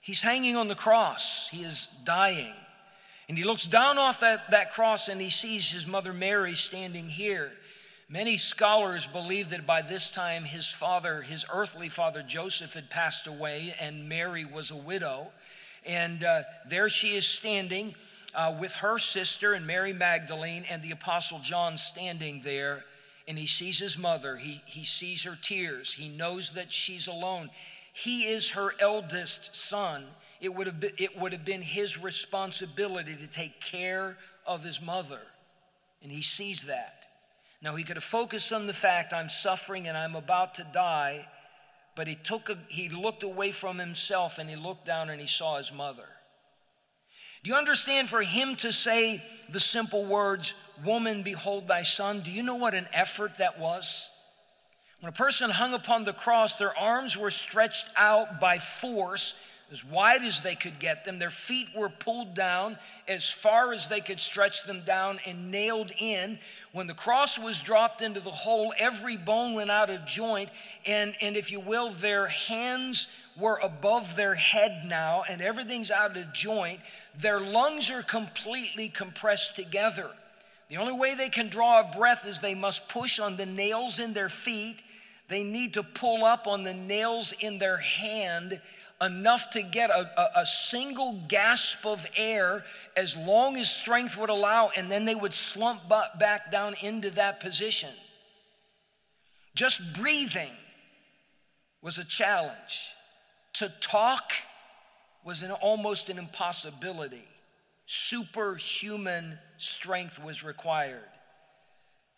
[0.00, 2.54] He's hanging on the cross, he is dying.
[3.28, 7.08] And he looks down off that, that cross and he sees his mother Mary standing
[7.08, 7.52] here.
[8.12, 13.28] Many scholars believe that by this time his father, his earthly father Joseph, had passed
[13.28, 15.28] away and Mary was a widow.
[15.86, 17.94] And uh, there she is standing
[18.34, 22.84] uh, with her sister and Mary Magdalene and the Apostle John standing there.
[23.28, 27.48] And he sees his mother, he, he sees her tears, he knows that she's alone.
[27.92, 30.02] He is her eldest son.
[30.40, 34.82] It would have been, it would have been his responsibility to take care of his
[34.82, 35.20] mother.
[36.02, 36.99] And he sees that.
[37.62, 41.26] Now, he could have focused on the fact I'm suffering and I'm about to die,
[41.94, 45.26] but he, took a, he looked away from himself and he looked down and he
[45.26, 46.08] saw his mother.
[47.42, 50.54] Do you understand for him to say the simple words,
[50.84, 52.20] Woman, behold thy son?
[52.20, 54.08] Do you know what an effort that was?
[55.00, 59.34] When a person hung upon the cross, their arms were stretched out by force
[59.72, 61.18] as wide as they could get them.
[61.18, 65.92] Their feet were pulled down as far as they could stretch them down and nailed
[65.98, 66.38] in.
[66.72, 70.50] When the cross was dropped into the hole, every bone went out of joint.
[70.86, 76.16] And, and if you will, their hands were above their head now, and everything's out
[76.16, 76.80] of joint.
[77.16, 80.10] Their lungs are completely compressed together.
[80.68, 83.98] The only way they can draw a breath is they must push on the nails
[83.98, 84.82] in their feet.
[85.28, 88.60] They need to pull up on the nails in their hand
[89.04, 92.64] enough to get a, a, a, single gasp of air
[92.96, 97.40] as long as strength would allow, and then they would slump back down into that
[97.40, 97.88] position.
[99.54, 100.50] Just breathing
[101.82, 102.94] was a challenge.
[103.54, 104.32] To talk
[105.24, 107.24] was an, almost an impossibility.
[107.86, 111.08] Superhuman strength was required.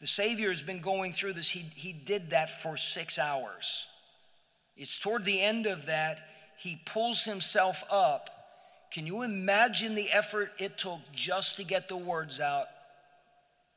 [0.00, 1.48] The Savior has been going through this.
[1.48, 3.86] He, he did that for six hours.
[4.76, 6.20] It's toward the end of that,
[6.62, 8.30] he pulls himself up.
[8.92, 12.66] Can you imagine the effort it took just to get the words out?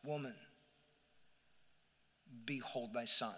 [0.04, 0.36] Woman,
[2.46, 3.34] behold thy son.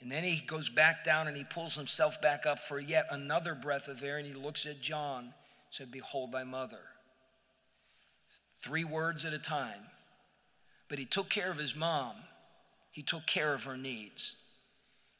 [0.00, 3.54] And then he goes back down and he pulls himself back up for yet another
[3.54, 5.34] breath of air and he looks at John,
[5.68, 6.80] said, Behold thy mother.
[8.58, 9.82] Three words at a time.
[10.88, 12.14] But he took care of his mom,
[12.90, 14.36] he took care of her needs.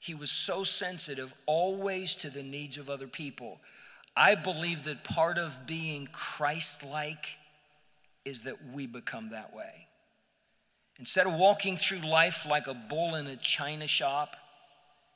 [0.00, 3.60] He was so sensitive always to the needs of other people.
[4.16, 7.38] I believe that part of being Christ like
[8.24, 9.86] is that we become that way.
[10.98, 14.36] Instead of walking through life like a bull in a china shop,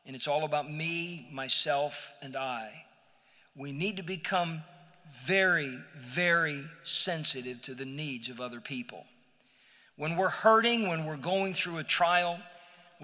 [0.06, 2.84] and it's all about me, myself, and I.
[3.56, 4.62] We need to become
[5.10, 9.06] very, very sensitive to the needs of other people.
[9.96, 12.38] When we're hurting, when we're going through a trial,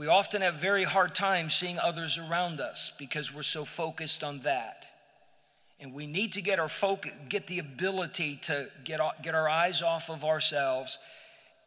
[0.01, 4.39] we often have very hard time seeing others around us because we're so focused on
[4.39, 4.89] that.
[5.79, 9.83] And we need to get our focus, get the ability to get, get our eyes
[9.83, 10.99] off of ourselves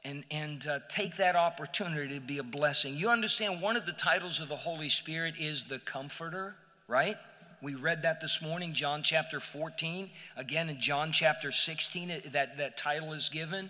[0.04, 2.96] and, and uh, take that opportunity to be a blessing.
[2.96, 6.56] You understand one of the titles of the Holy Spirit is the Comforter,
[6.88, 7.18] right?
[7.62, 10.10] We read that this morning, John chapter 14.
[10.38, 13.70] Again, in John chapter 16, that, that title is given.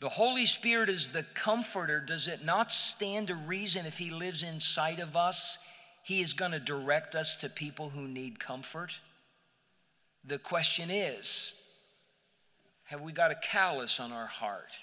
[0.00, 2.00] The Holy Spirit is the comforter.
[2.00, 5.58] Does it not stand to reason if He lives inside of us,
[6.02, 9.00] He is going to direct us to people who need comfort?
[10.24, 11.52] The question is
[12.84, 14.76] have we got a callus on our heart?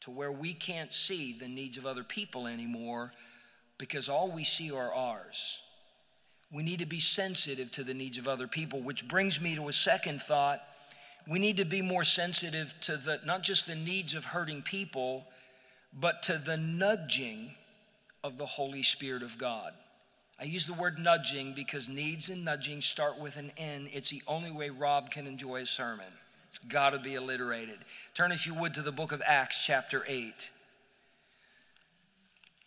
[0.00, 3.12] to where we can't see the needs of other people anymore
[3.78, 5.62] because all we see are ours.
[6.52, 9.68] We need to be sensitive to the needs of other people, which brings me to
[9.68, 10.62] a second thought.
[11.28, 15.26] We need to be more sensitive to the not just the needs of hurting people,
[15.98, 17.54] but to the nudging
[18.22, 19.72] of the Holy Spirit of God.
[20.40, 23.88] I use the word nudging because needs and nudging start with an N.
[23.92, 26.06] It's the only way Rob can enjoy a sermon.
[26.48, 27.78] It's got to be alliterated.
[28.14, 30.50] Turn, if you would, to the book of Acts, chapter 8.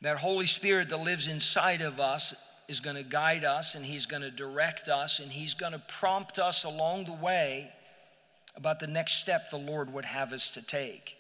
[0.01, 2.36] That Holy Spirit that lives inside of us
[2.68, 5.82] is going to guide us and He's going to direct us and He's going to
[5.88, 7.72] prompt us along the way
[8.56, 11.18] about the next step the Lord would have us to take.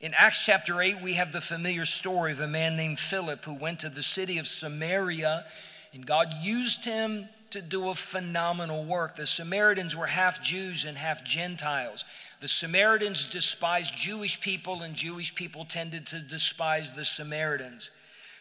[0.00, 3.54] In Acts chapter 8, we have the familiar story of a man named Philip who
[3.54, 5.44] went to the city of Samaria
[5.92, 9.16] and God used him to do a phenomenal work.
[9.16, 12.04] The Samaritans were half Jews and half Gentiles.
[12.40, 17.90] The Samaritans despised Jewish people, and Jewish people tended to despise the Samaritans.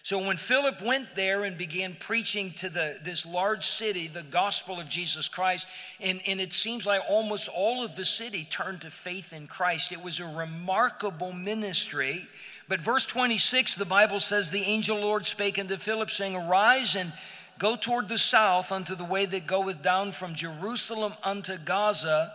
[0.02, 4.80] So when Philip went there and began preaching to the, this large city the gospel
[4.80, 5.68] of Jesus Christ,
[6.02, 9.92] and, and it seems like almost all of the city turned to faith in Christ.
[9.92, 12.28] It was a remarkable ministry.
[12.68, 17.12] But verse 26, the Bible says, The angel Lord spake unto Philip, saying, Arise and
[17.60, 22.32] Go toward the south unto the way that goeth down from Jerusalem unto Gaza,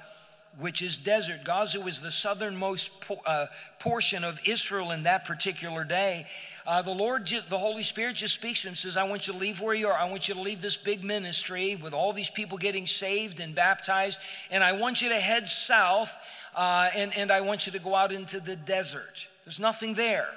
[0.58, 1.44] which is desert.
[1.44, 3.46] Gaza was the southernmost po- uh,
[3.78, 6.26] portion of Israel in that particular day.
[6.66, 9.34] Uh, the Lord, the Holy Spirit just speaks to him and says, I want you
[9.34, 9.98] to leave where you are.
[9.98, 13.54] I want you to leave this big ministry with all these people getting saved and
[13.54, 14.18] baptized.
[14.50, 16.16] And I want you to head south
[16.56, 19.28] uh, and, and I want you to go out into the desert.
[19.44, 20.28] There's nothing there.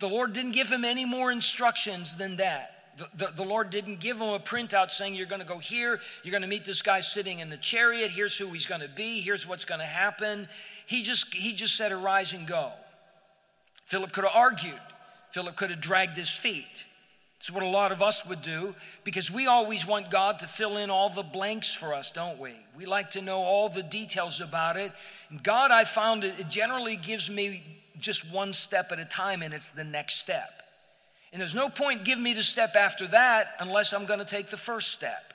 [0.00, 2.70] The Lord didn't give him any more instructions than that.
[2.96, 6.00] The, the, the, Lord didn't give him a printout saying, You're going to go here,
[6.22, 8.88] you're going to meet this guy sitting in the chariot, here's who he's going to
[8.88, 10.46] be, here's what's going to happen.
[10.86, 12.70] He just, he just said, Arise and go.
[13.84, 14.78] Philip could have argued,
[15.34, 16.84] Philip could have dragged his feet.
[17.38, 18.72] It's what a lot of us would do
[19.02, 22.52] because we always want God to fill in all the blanks for us, don't we?
[22.76, 24.92] We like to know all the details about it.
[25.30, 27.64] And God, I found it, it generally gives me
[27.98, 30.62] just one step at a time, and it's the next step.
[31.32, 34.50] And there's no point giving me the step after that unless I'm going to take
[34.50, 35.33] the first step.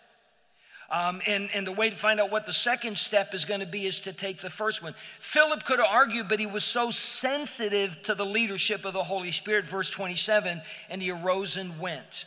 [0.92, 3.68] Um, and, and the way to find out what the second step is going to
[3.68, 4.94] be is to take the first one.
[4.94, 9.32] Philip could have argued, but he was so sensitive to the leadership of the Holy
[9.32, 12.26] Spirit, verse 27, and he arose and went.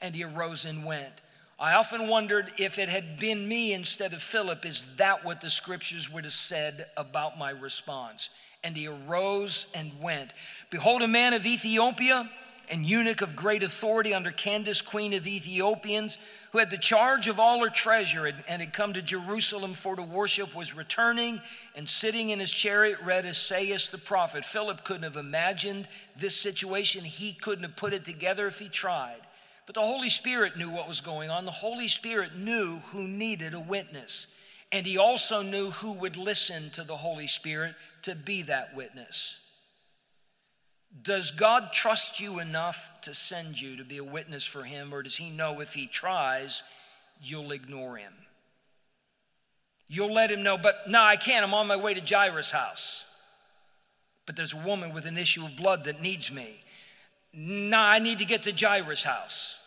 [0.00, 1.22] And he arose and went.
[1.58, 5.50] I often wondered if it had been me instead of Philip, is that what the
[5.50, 8.30] scriptures would have said about my response?
[8.62, 10.32] And he arose and went.
[10.70, 12.30] Behold, a man of Ethiopia
[12.70, 16.18] and eunuch of great authority under Candace, queen of the Ethiopians,
[16.58, 20.54] had the charge of all her treasure and, had come to Jerusalem for to worship,
[20.54, 21.40] was returning
[21.74, 24.44] and sitting in his chariot read Esaias the prophet.
[24.44, 27.02] Philip couldn't have imagined this situation.
[27.02, 29.20] He couldn't have put it together if he tried.
[29.66, 31.44] But the Holy Spirit knew what was going on.
[31.44, 34.26] The Holy Spirit knew who needed a witness.
[34.70, 39.47] And he also knew who would listen to the Holy Spirit to be that witness.
[41.02, 45.02] Does God trust you enough to send you to be a witness for Him, or
[45.02, 46.62] does He know if He tries,
[47.20, 48.14] you'll ignore Him?
[49.86, 51.44] You'll let Him know, but no, I can't.
[51.44, 53.04] I'm on my way to Jairus' house.
[54.26, 56.62] But there's a woman with an issue of blood that needs me.
[57.32, 59.62] No, I need to get to Jairus' house.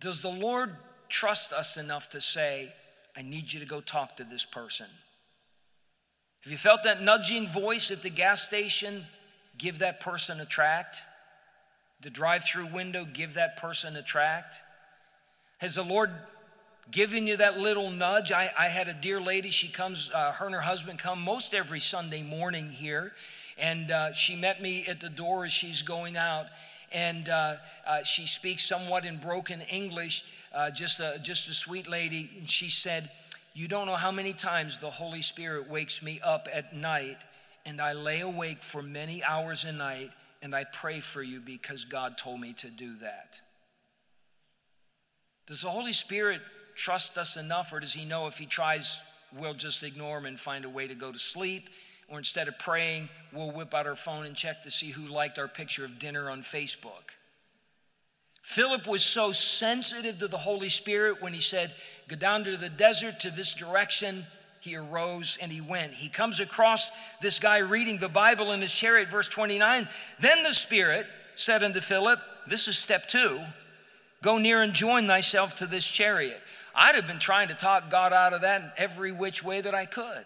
[0.00, 0.76] Does the Lord
[1.08, 2.72] trust us enough to say,
[3.16, 4.86] I need you to go talk to this person?
[6.42, 9.04] Have you felt that nudging voice at the gas station?
[9.58, 11.02] Give that person a tract?
[12.02, 14.56] The drive through window, give that person a tract?
[15.58, 16.10] Has the Lord
[16.90, 18.32] given you that little nudge?
[18.32, 21.54] I, I had a dear lady, she comes, uh, her and her husband come most
[21.54, 23.12] every Sunday morning here.
[23.56, 26.46] And uh, she met me at the door as she's going out.
[26.92, 27.54] And uh,
[27.86, 32.30] uh she speaks somewhat in broken English, uh, just, a, just a sweet lady.
[32.38, 33.10] And she said,
[33.54, 37.18] You don't know how many times the Holy Spirit wakes me up at night
[37.66, 40.10] and I lay awake for many hours a night
[40.42, 43.40] and I pray for you because God told me to do that.
[45.46, 46.40] Does the Holy Spirit
[46.74, 49.00] trust us enough, or does He know if He tries,
[49.34, 51.70] we'll just ignore Him and find a way to go to sleep?
[52.08, 55.38] Or instead of praying, we'll whip out our phone and check to see who liked
[55.38, 57.14] our picture of dinner on Facebook?
[58.42, 61.72] Philip was so sensitive to the Holy Spirit when he said,
[62.08, 64.26] Go down to the desert to this direction
[64.64, 65.92] he arose and he went.
[65.92, 66.90] He comes across
[67.20, 69.86] this guy reading the Bible in his chariot, verse 29.
[70.20, 73.40] Then the Spirit said unto Philip, This is step two
[74.22, 76.40] go near and join thyself to this chariot.
[76.74, 79.74] I'd have been trying to talk God out of that in every which way that
[79.74, 80.24] I could.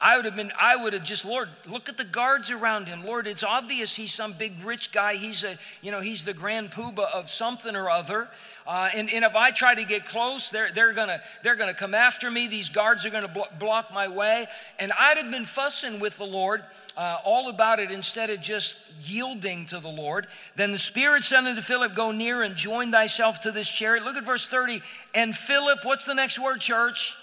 [0.00, 3.04] I would have been, I would have just, Lord, look at the guards around him.
[3.04, 5.16] Lord, it's obvious he's some big rich guy.
[5.16, 8.28] He's a, you know, he's the grand poobah of something or other.
[8.64, 11.94] Uh, and, and if I try to get close, they're, they're gonna they're gonna come
[11.94, 12.46] after me.
[12.46, 14.46] These guards are gonna blo- block my way.
[14.78, 16.62] And I'd have been fussing with the Lord
[16.96, 20.28] uh, all about it instead of just yielding to the Lord.
[20.54, 24.04] Then the Spirit said unto Philip, Go near and join thyself to this chariot.
[24.04, 24.80] Look at verse 30.
[25.12, 27.16] And Philip, what's the next word, church?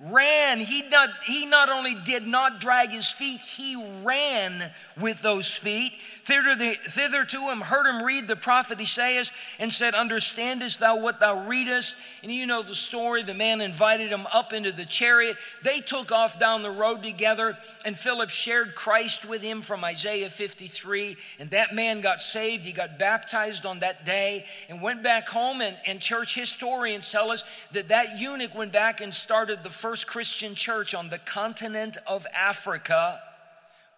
[0.00, 0.60] Ran.
[0.60, 4.70] He not, he not only did not drag his feet, he ran
[5.00, 5.92] with those feet.
[6.24, 9.24] Thither, the, thither to him, heard him read the prophet Isaiah,
[9.58, 11.96] and said, Understandest thou what thou readest?
[12.22, 13.22] And you know the story.
[13.22, 15.36] The man invited him up into the chariot.
[15.62, 20.30] They took off down the road together, and Philip shared Christ with him from Isaiah
[20.30, 21.16] 53.
[21.40, 22.64] And that man got saved.
[22.64, 25.60] He got baptized on that day and went back home.
[25.60, 30.06] And, and church historians tell us that that eunuch went back and started the first
[30.06, 33.20] Christian church on the continent of Africa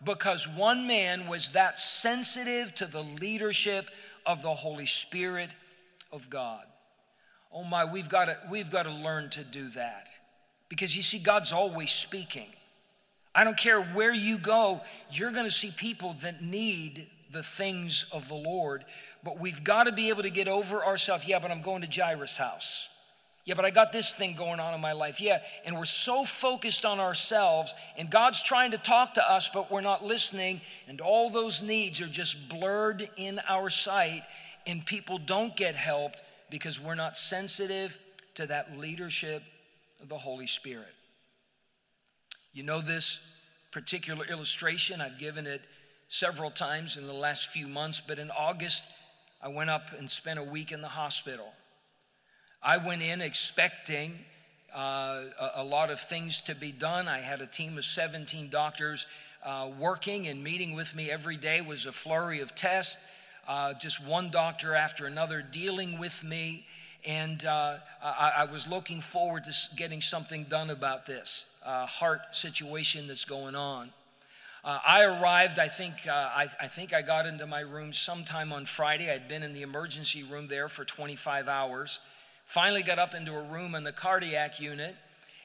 [0.04, 3.86] because one man was that sensitive to the leadership
[4.24, 5.54] of the Holy Spirit
[6.12, 6.64] of God.
[7.52, 10.08] Oh my, we've got to, we've got to learn to do that.
[10.68, 12.48] Because you see, God's always speaking.
[13.34, 14.80] I don't care where you go,
[15.10, 18.84] you're going to see people that need the things of the Lord.
[19.22, 21.28] But we've got to be able to get over ourselves.
[21.28, 22.88] Yeah, but I'm going to Jairus' house.
[23.46, 25.20] Yeah, but I got this thing going on in my life.
[25.20, 29.70] Yeah, and we're so focused on ourselves, and God's trying to talk to us, but
[29.70, 34.22] we're not listening, and all those needs are just blurred in our sight,
[34.66, 37.96] and people don't get helped because we're not sensitive
[38.34, 39.44] to that leadership
[40.02, 40.92] of the Holy Spirit.
[42.52, 43.40] You know this
[43.70, 45.62] particular illustration, I've given it
[46.08, 48.92] several times in the last few months, but in August,
[49.40, 51.52] I went up and spent a week in the hospital.
[52.66, 54.12] I went in expecting
[54.74, 55.22] uh,
[55.54, 57.06] a, lot of things to be done.
[57.06, 59.06] I had a team of 17 doctors
[59.44, 62.96] uh, working and meeting with me every day was a flurry of tests,
[63.46, 66.66] uh, just one doctor after another dealing with me.
[67.06, 72.34] And uh, I, I, was looking forward to getting something done about this uh, heart
[72.34, 73.90] situation that's going on.
[74.64, 78.52] Uh, I arrived, I think, uh, I, I, think I got into my room sometime
[78.52, 79.08] on Friday.
[79.08, 82.00] I'd been in the emergency room there for 25 hours.
[82.46, 84.94] Finally got up into a room in the cardiac unit.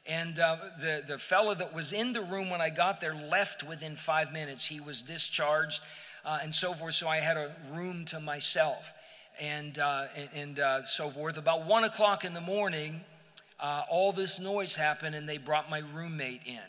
[0.07, 3.67] And uh, the, the fellow that was in the room when I got there left
[3.67, 4.67] within five minutes.
[4.67, 5.81] He was discharged
[6.23, 6.93] uh, and so forth.
[6.93, 8.93] So I had a room to myself
[9.41, 11.37] and, uh, and, uh, so forth.
[11.37, 13.01] About one o'clock in the morning,
[13.89, 16.59] all this noise happened, and they brought my roommate in.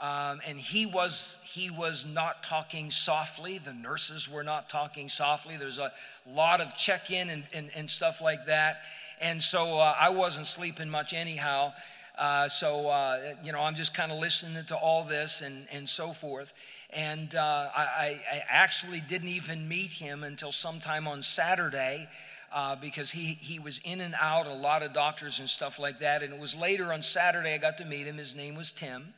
[0.00, 3.58] Um, and he was he was not talking softly.
[3.58, 5.56] The nurses were not talking softly.
[5.56, 5.92] There's a
[6.28, 8.80] lot of check in and, and, and, stuff like that.
[9.20, 11.72] And so uh, I wasn't sleeping much anyhow.
[12.16, 15.88] Uh, so, uh, you know, I'm just kind of listening to all this and, and
[15.88, 16.52] so forth.
[16.90, 22.08] And uh, I, I, actually didn't even meet him until sometime on Saturday.
[22.56, 25.98] Uh, because he, he was in and out, a lot of doctors and stuff like
[25.98, 26.22] that.
[26.22, 28.16] And it was later on Saturday I got to meet him.
[28.16, 29.12] His name was Tim,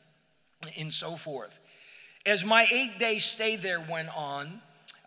[0.79, 1.59] and so forth.
[2.25, 4.59] As my eight day stay there went on,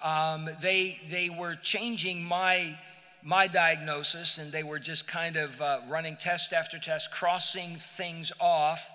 [0.04, 2.78] um, they, they were changing my,
[3.22, 8.32] my diagnosis and they were just kind of uh, running test after test, crossing things
[8.40, 8.90] off.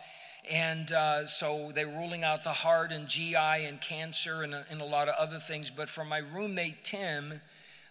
[0.51, 4.65] And uh, so they were ruling out the heart and GI and cancer and a,
[4.69, 5.69] and a lot of other things.
[5.69, 7.41] But for my roommate, Tim,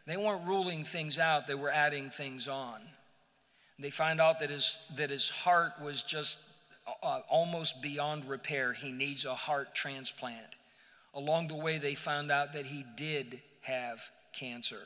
[0.07, 2.81] they weren't ruling things out, they were adding things on.
[3.79, 6.49] They find out that his, that his heart was just
[7.03, 8.73] uh, almost beyond repair.
[8.73, 10.57] He needs a heart transplant.
[11.13, 14.81] Along the way, they found out that he did have cancer.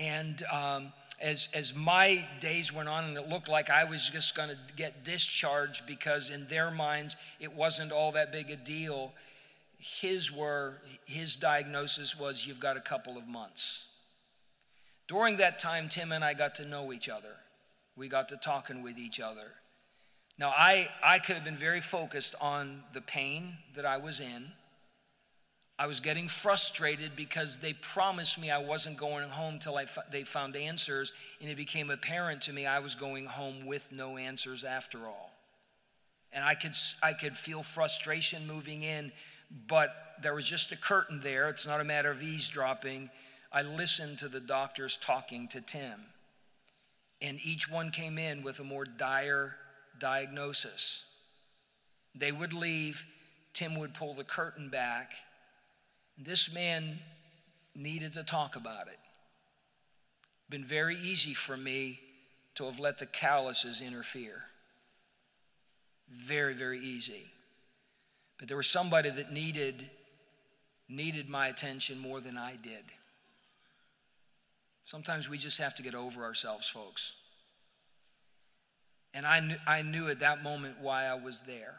[0.00, 4.34] And um, as, as my days went on, and it looked like I was just
[4.34, 9.12] going to get discharged because in their minds it wasn't all that big a deal,
[9.78, 13.88] his were his diagnosis was you've got a couple of months.
[15.06, 17.36] During that time, Tim and I got to know each other.
[17.96, 19.52] We got to talking with each other.
[20.38, 24.52] Now, I, I could have been very focused on the pain that I was in.
[25.80, 30.54] I was getting frustrated because they promised me I wasn't going home till they found
[30.54, 34.98] answers, and it became apparent to me I was going home with no answers after
[35.06, 35.32] all.
[36.34, 39.10] And I could, I could feel frustration moving in,
[39.66, 41.48] but there was just a curtain there.
[41.48, 43.08] It's not a matter of eavesdropping.
[43.50, 45.98] I listened to the doctors talking to Tim,
[47.22, 49.56] and each one came in with a more dire
[49.98, 51.06] diagnosis.
[52.14, 53.06] They would leave,
[53.54, 55.14] Tim would pull the curtain back.
[56.22, 56.98] This man
[57.74, 58.98] needed to talk about it.
[60.50, 62.00] Been very easy for me
[62.56, 64.44] to have let the calluses interfere.
[66.10, 67.30] Very, very easy.
[68.38, 69.88] But there was somebody that needed
[70.90, 72.82] needed my attention more than I did.
[74.84, 77.14] Sometimes we just have to get over ourselves, folks.
[79.14, 81.76] And I knew, I knew at that moment why I was there.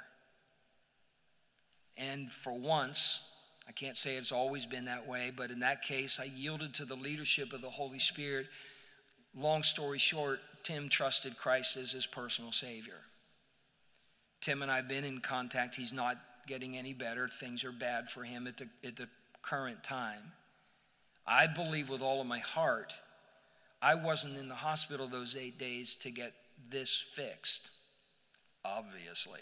[1.98, 3.31] And for once,
[3.72, 6.84] I can't say it's always been that way, but in that case, I yielded to
[6.84, 8.48] the leadership of the Holy Spirit.
[9.34, 13.00] Long story short, Tim trusted Christ as his personal Savior.
[14.42, 15.78] Tim and I have been in contact.
[15.78, 16.18] He's not
[16.48, 17.30] getting any better.
[17.30, 19.08] Things are bad for him at the, at the
[19.42, 20.34] current time.
[21.26, 22.94] I believe with all of my heart,
[23.82, 26.34] I wasn't in the hospital those eight days to get
[26.70, 27.70] this fixed.
[28.66, 29.40] Obviously.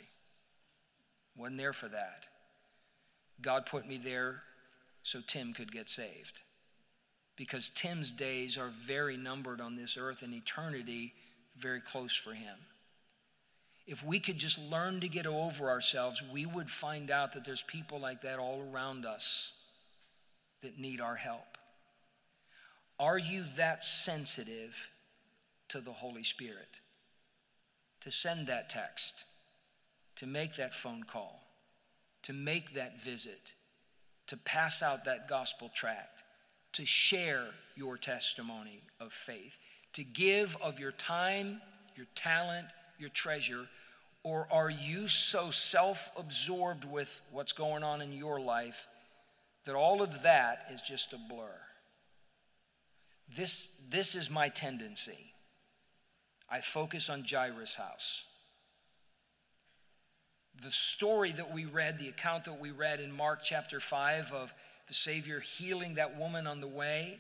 [1.36, 2.28] Wasn't there for that.
[3.42, 4.44] God put me there
[5.04, 6.42] so Tim could get saved.
[7.36, 11.14] Because Tim's days are very numbered on this earth and eternity
[11.58, 12.58] very close for him.
[13.88, 17.64] If we could just learn to get over ourselves, we would find out that there's
[17.64, 19.54] people like that all around us
[20.62, 21.58] that need our help.
[23.00, 24.92] Are you that sensitive
[25.70, 26.82] to the Holy Spirit?
[28.02, 29.26] to send that text,
[30.16, 31.44] to make that phone call,
[32.24, 33.54] to make that visit,
[34.28, 36.24] to pass out that gospel tract,
[36.74, 37.46] to share
[37.76, 39.58] your testimony of faith,
[39.94, 41.62] to give of your time,
[41.96, 42.68] your talent,
[43.00, 43.66] your treasure,
[44.24, 48.88] or are you so self absorbed with what's going on in your life
[49.66, 51.56] that all of that is just a blur?
[53.36, 55.34] This, this is my tendency.
[56.50, 58.26] I focus on Jairus' house.
[60.62, 64.54] The story that we read, the account that we read in Mark chapter 5 of
[64.88, 67.20] the Savior healing that woman on the way,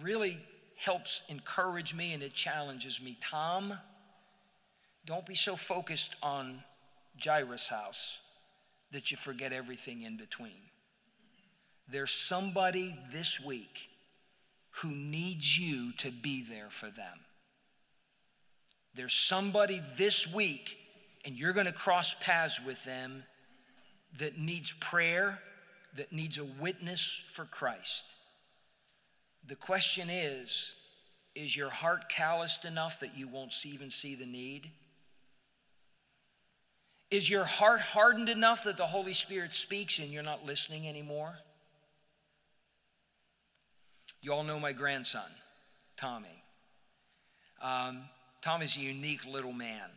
[0.00, 0.38] really
[0.76, 3.16] helps encourage me and it challenges me.
[3.20, 3.74] Tom,
[5.04, 6.62] don't be so focused on
[7.22, 8.20] Jairus' house.
[8.92, 10.62] that you forget everything in between.
[11.88, 13.88] There's somebody this week
[14.82, 17.20] who needs you to be there for them.
[18.94, 20.76] There's somebody this week,
[21.24, 23.24] and you're going to cross paths with them
[24.18, 25.38] that needs prayer,
[25.96, 28.04] that needs a witness for Christ.
[29.46, 30.76] The question is
[31.36, 34.70] is your heart calloused enough that you won't even see the need?
[37.10, 41.38] Is your heart hardened enough that the Holy Spirit speaks and you're not listening anymore?
[44.22, 45.28] You all know my grandson,
[45.96, 46.44] Tommy.
[47.62, 48.02] Um,
[48.42, 49.88] Tommy's a unique little man.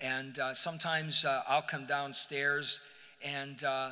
[0.00, 2.80] And uh, sometimes uh, I'll come downstairs
[3.24, 3.90] and, uh, uh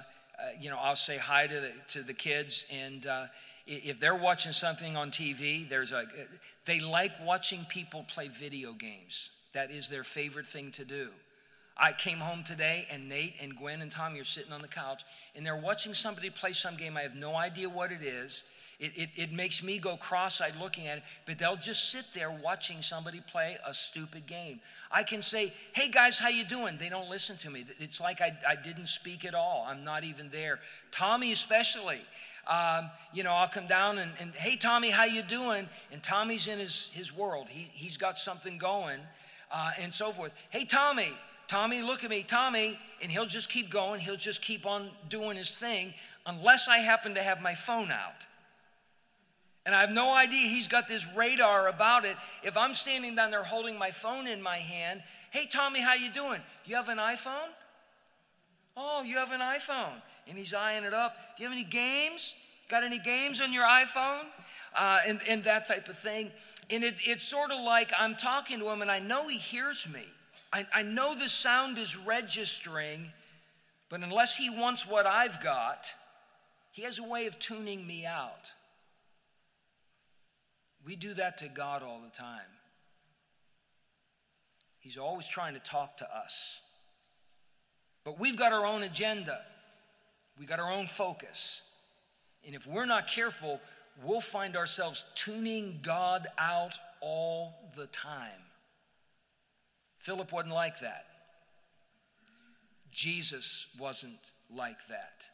[0.60, 2.66] you know, I'll say hi to the, to the kids.
[2.72, 3.26] And uh,
[3.66, 6.06] if they're watching something on TV, there's a,
[6.64, 9.30] they like watching people play video games.
[9.52, 11.08] That is their favorite thing to do.
[11.76, 15.04] I came home today and Nate and Gwen and Tommy are sitting on the couch
[15.36, 16.96] and they're watching somebody play some game.
[16.96, 18.42] I have no idea what it is.
[18.80, 22.30] It, it, it makes me go cross-eyed looking at it, but they'll just sit there
[22.30, 24.60] watching somebody play a stupid game.
[24.92, 26.76] I can say, hey guys, how you doing?
[26.78, 27.64] They don't listen to me.
[27.80, 29.66] It's like I, I didn't speak at all.
[29.68, 30.60] I'm not even there.
[30.92, 31.98] Tommy especially.
[32.46, 35.68] Um, you know, I'll come down and, and, hey Tommy, how you doing?
[35.92, 37.48] And Tommy's in his, his world.
[37.50, 39.00] He, he's got something going
[39.52, 40.32] uh, and so forth.
[40.50, 41.12] Hey Tommy,
[41.48, 44.00] Tommy, look at me, Tommy, and he'll just keep going.
[44.00, 45.92] He'll just keep on doing his thing
[46.26, 48.27] unless I happen to have my phone out.
[49.68, 52.16] And I have no idea he's got this radar about it.
[52.42, 56.10] If I'm standing down there holding my phone in my hand, hey Tommy, how you
[56.10, 56.40] doing?
[56.64, 57.50] You have an iPhone?
[58.78, 59.92] Oh, you have an iPhone.
[60.26, 61.14] And he's eyeing it up.
[61.36, 62.34] Do you have any games?
[62.70, 64.24] Got any games on your iPhone?
[64.74, 66.30] Uh, and, and that type of thing.
[66.70, 69.86] And it, it's sort of like I'm talking to him and I know he hears
[69.92, 70.04] me.
[70.50, 73.12] I, I know the sound is registering,
[73.90, 75.92] but unless he wants what I've got,
[76.72, 78.52] he has a way of tuning me out.
[80.88, 82.40] We do that to God all the time.
[84.78, 86.62] He's always trying to talk to us.
[88.04, 89.38] But we've got our own agenda,
[90.38, 91.60] we've got our own focus.
[92.46, 93.60] And if we're not careful,
[94.02, 98.40] we'll find ourselves tuning God out all the time.
[99.98, 101.04] Philip wasn't like that.
[102.90, 104.20] Jesus wasn't
[104.50, 105.26] like that.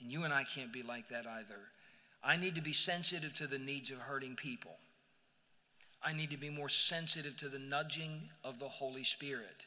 [0.00, 1.58] And you and I can't be like that either.
[2.22, 4.76] I need to be sensitive to the needs of hurting people.
[6.02, 9.66] I need to be more sensitive to the nudging of the Holy Spirit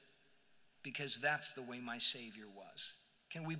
[0.81, 2.93] because that's the way my Savior was.
[3.29, 3.51] Can we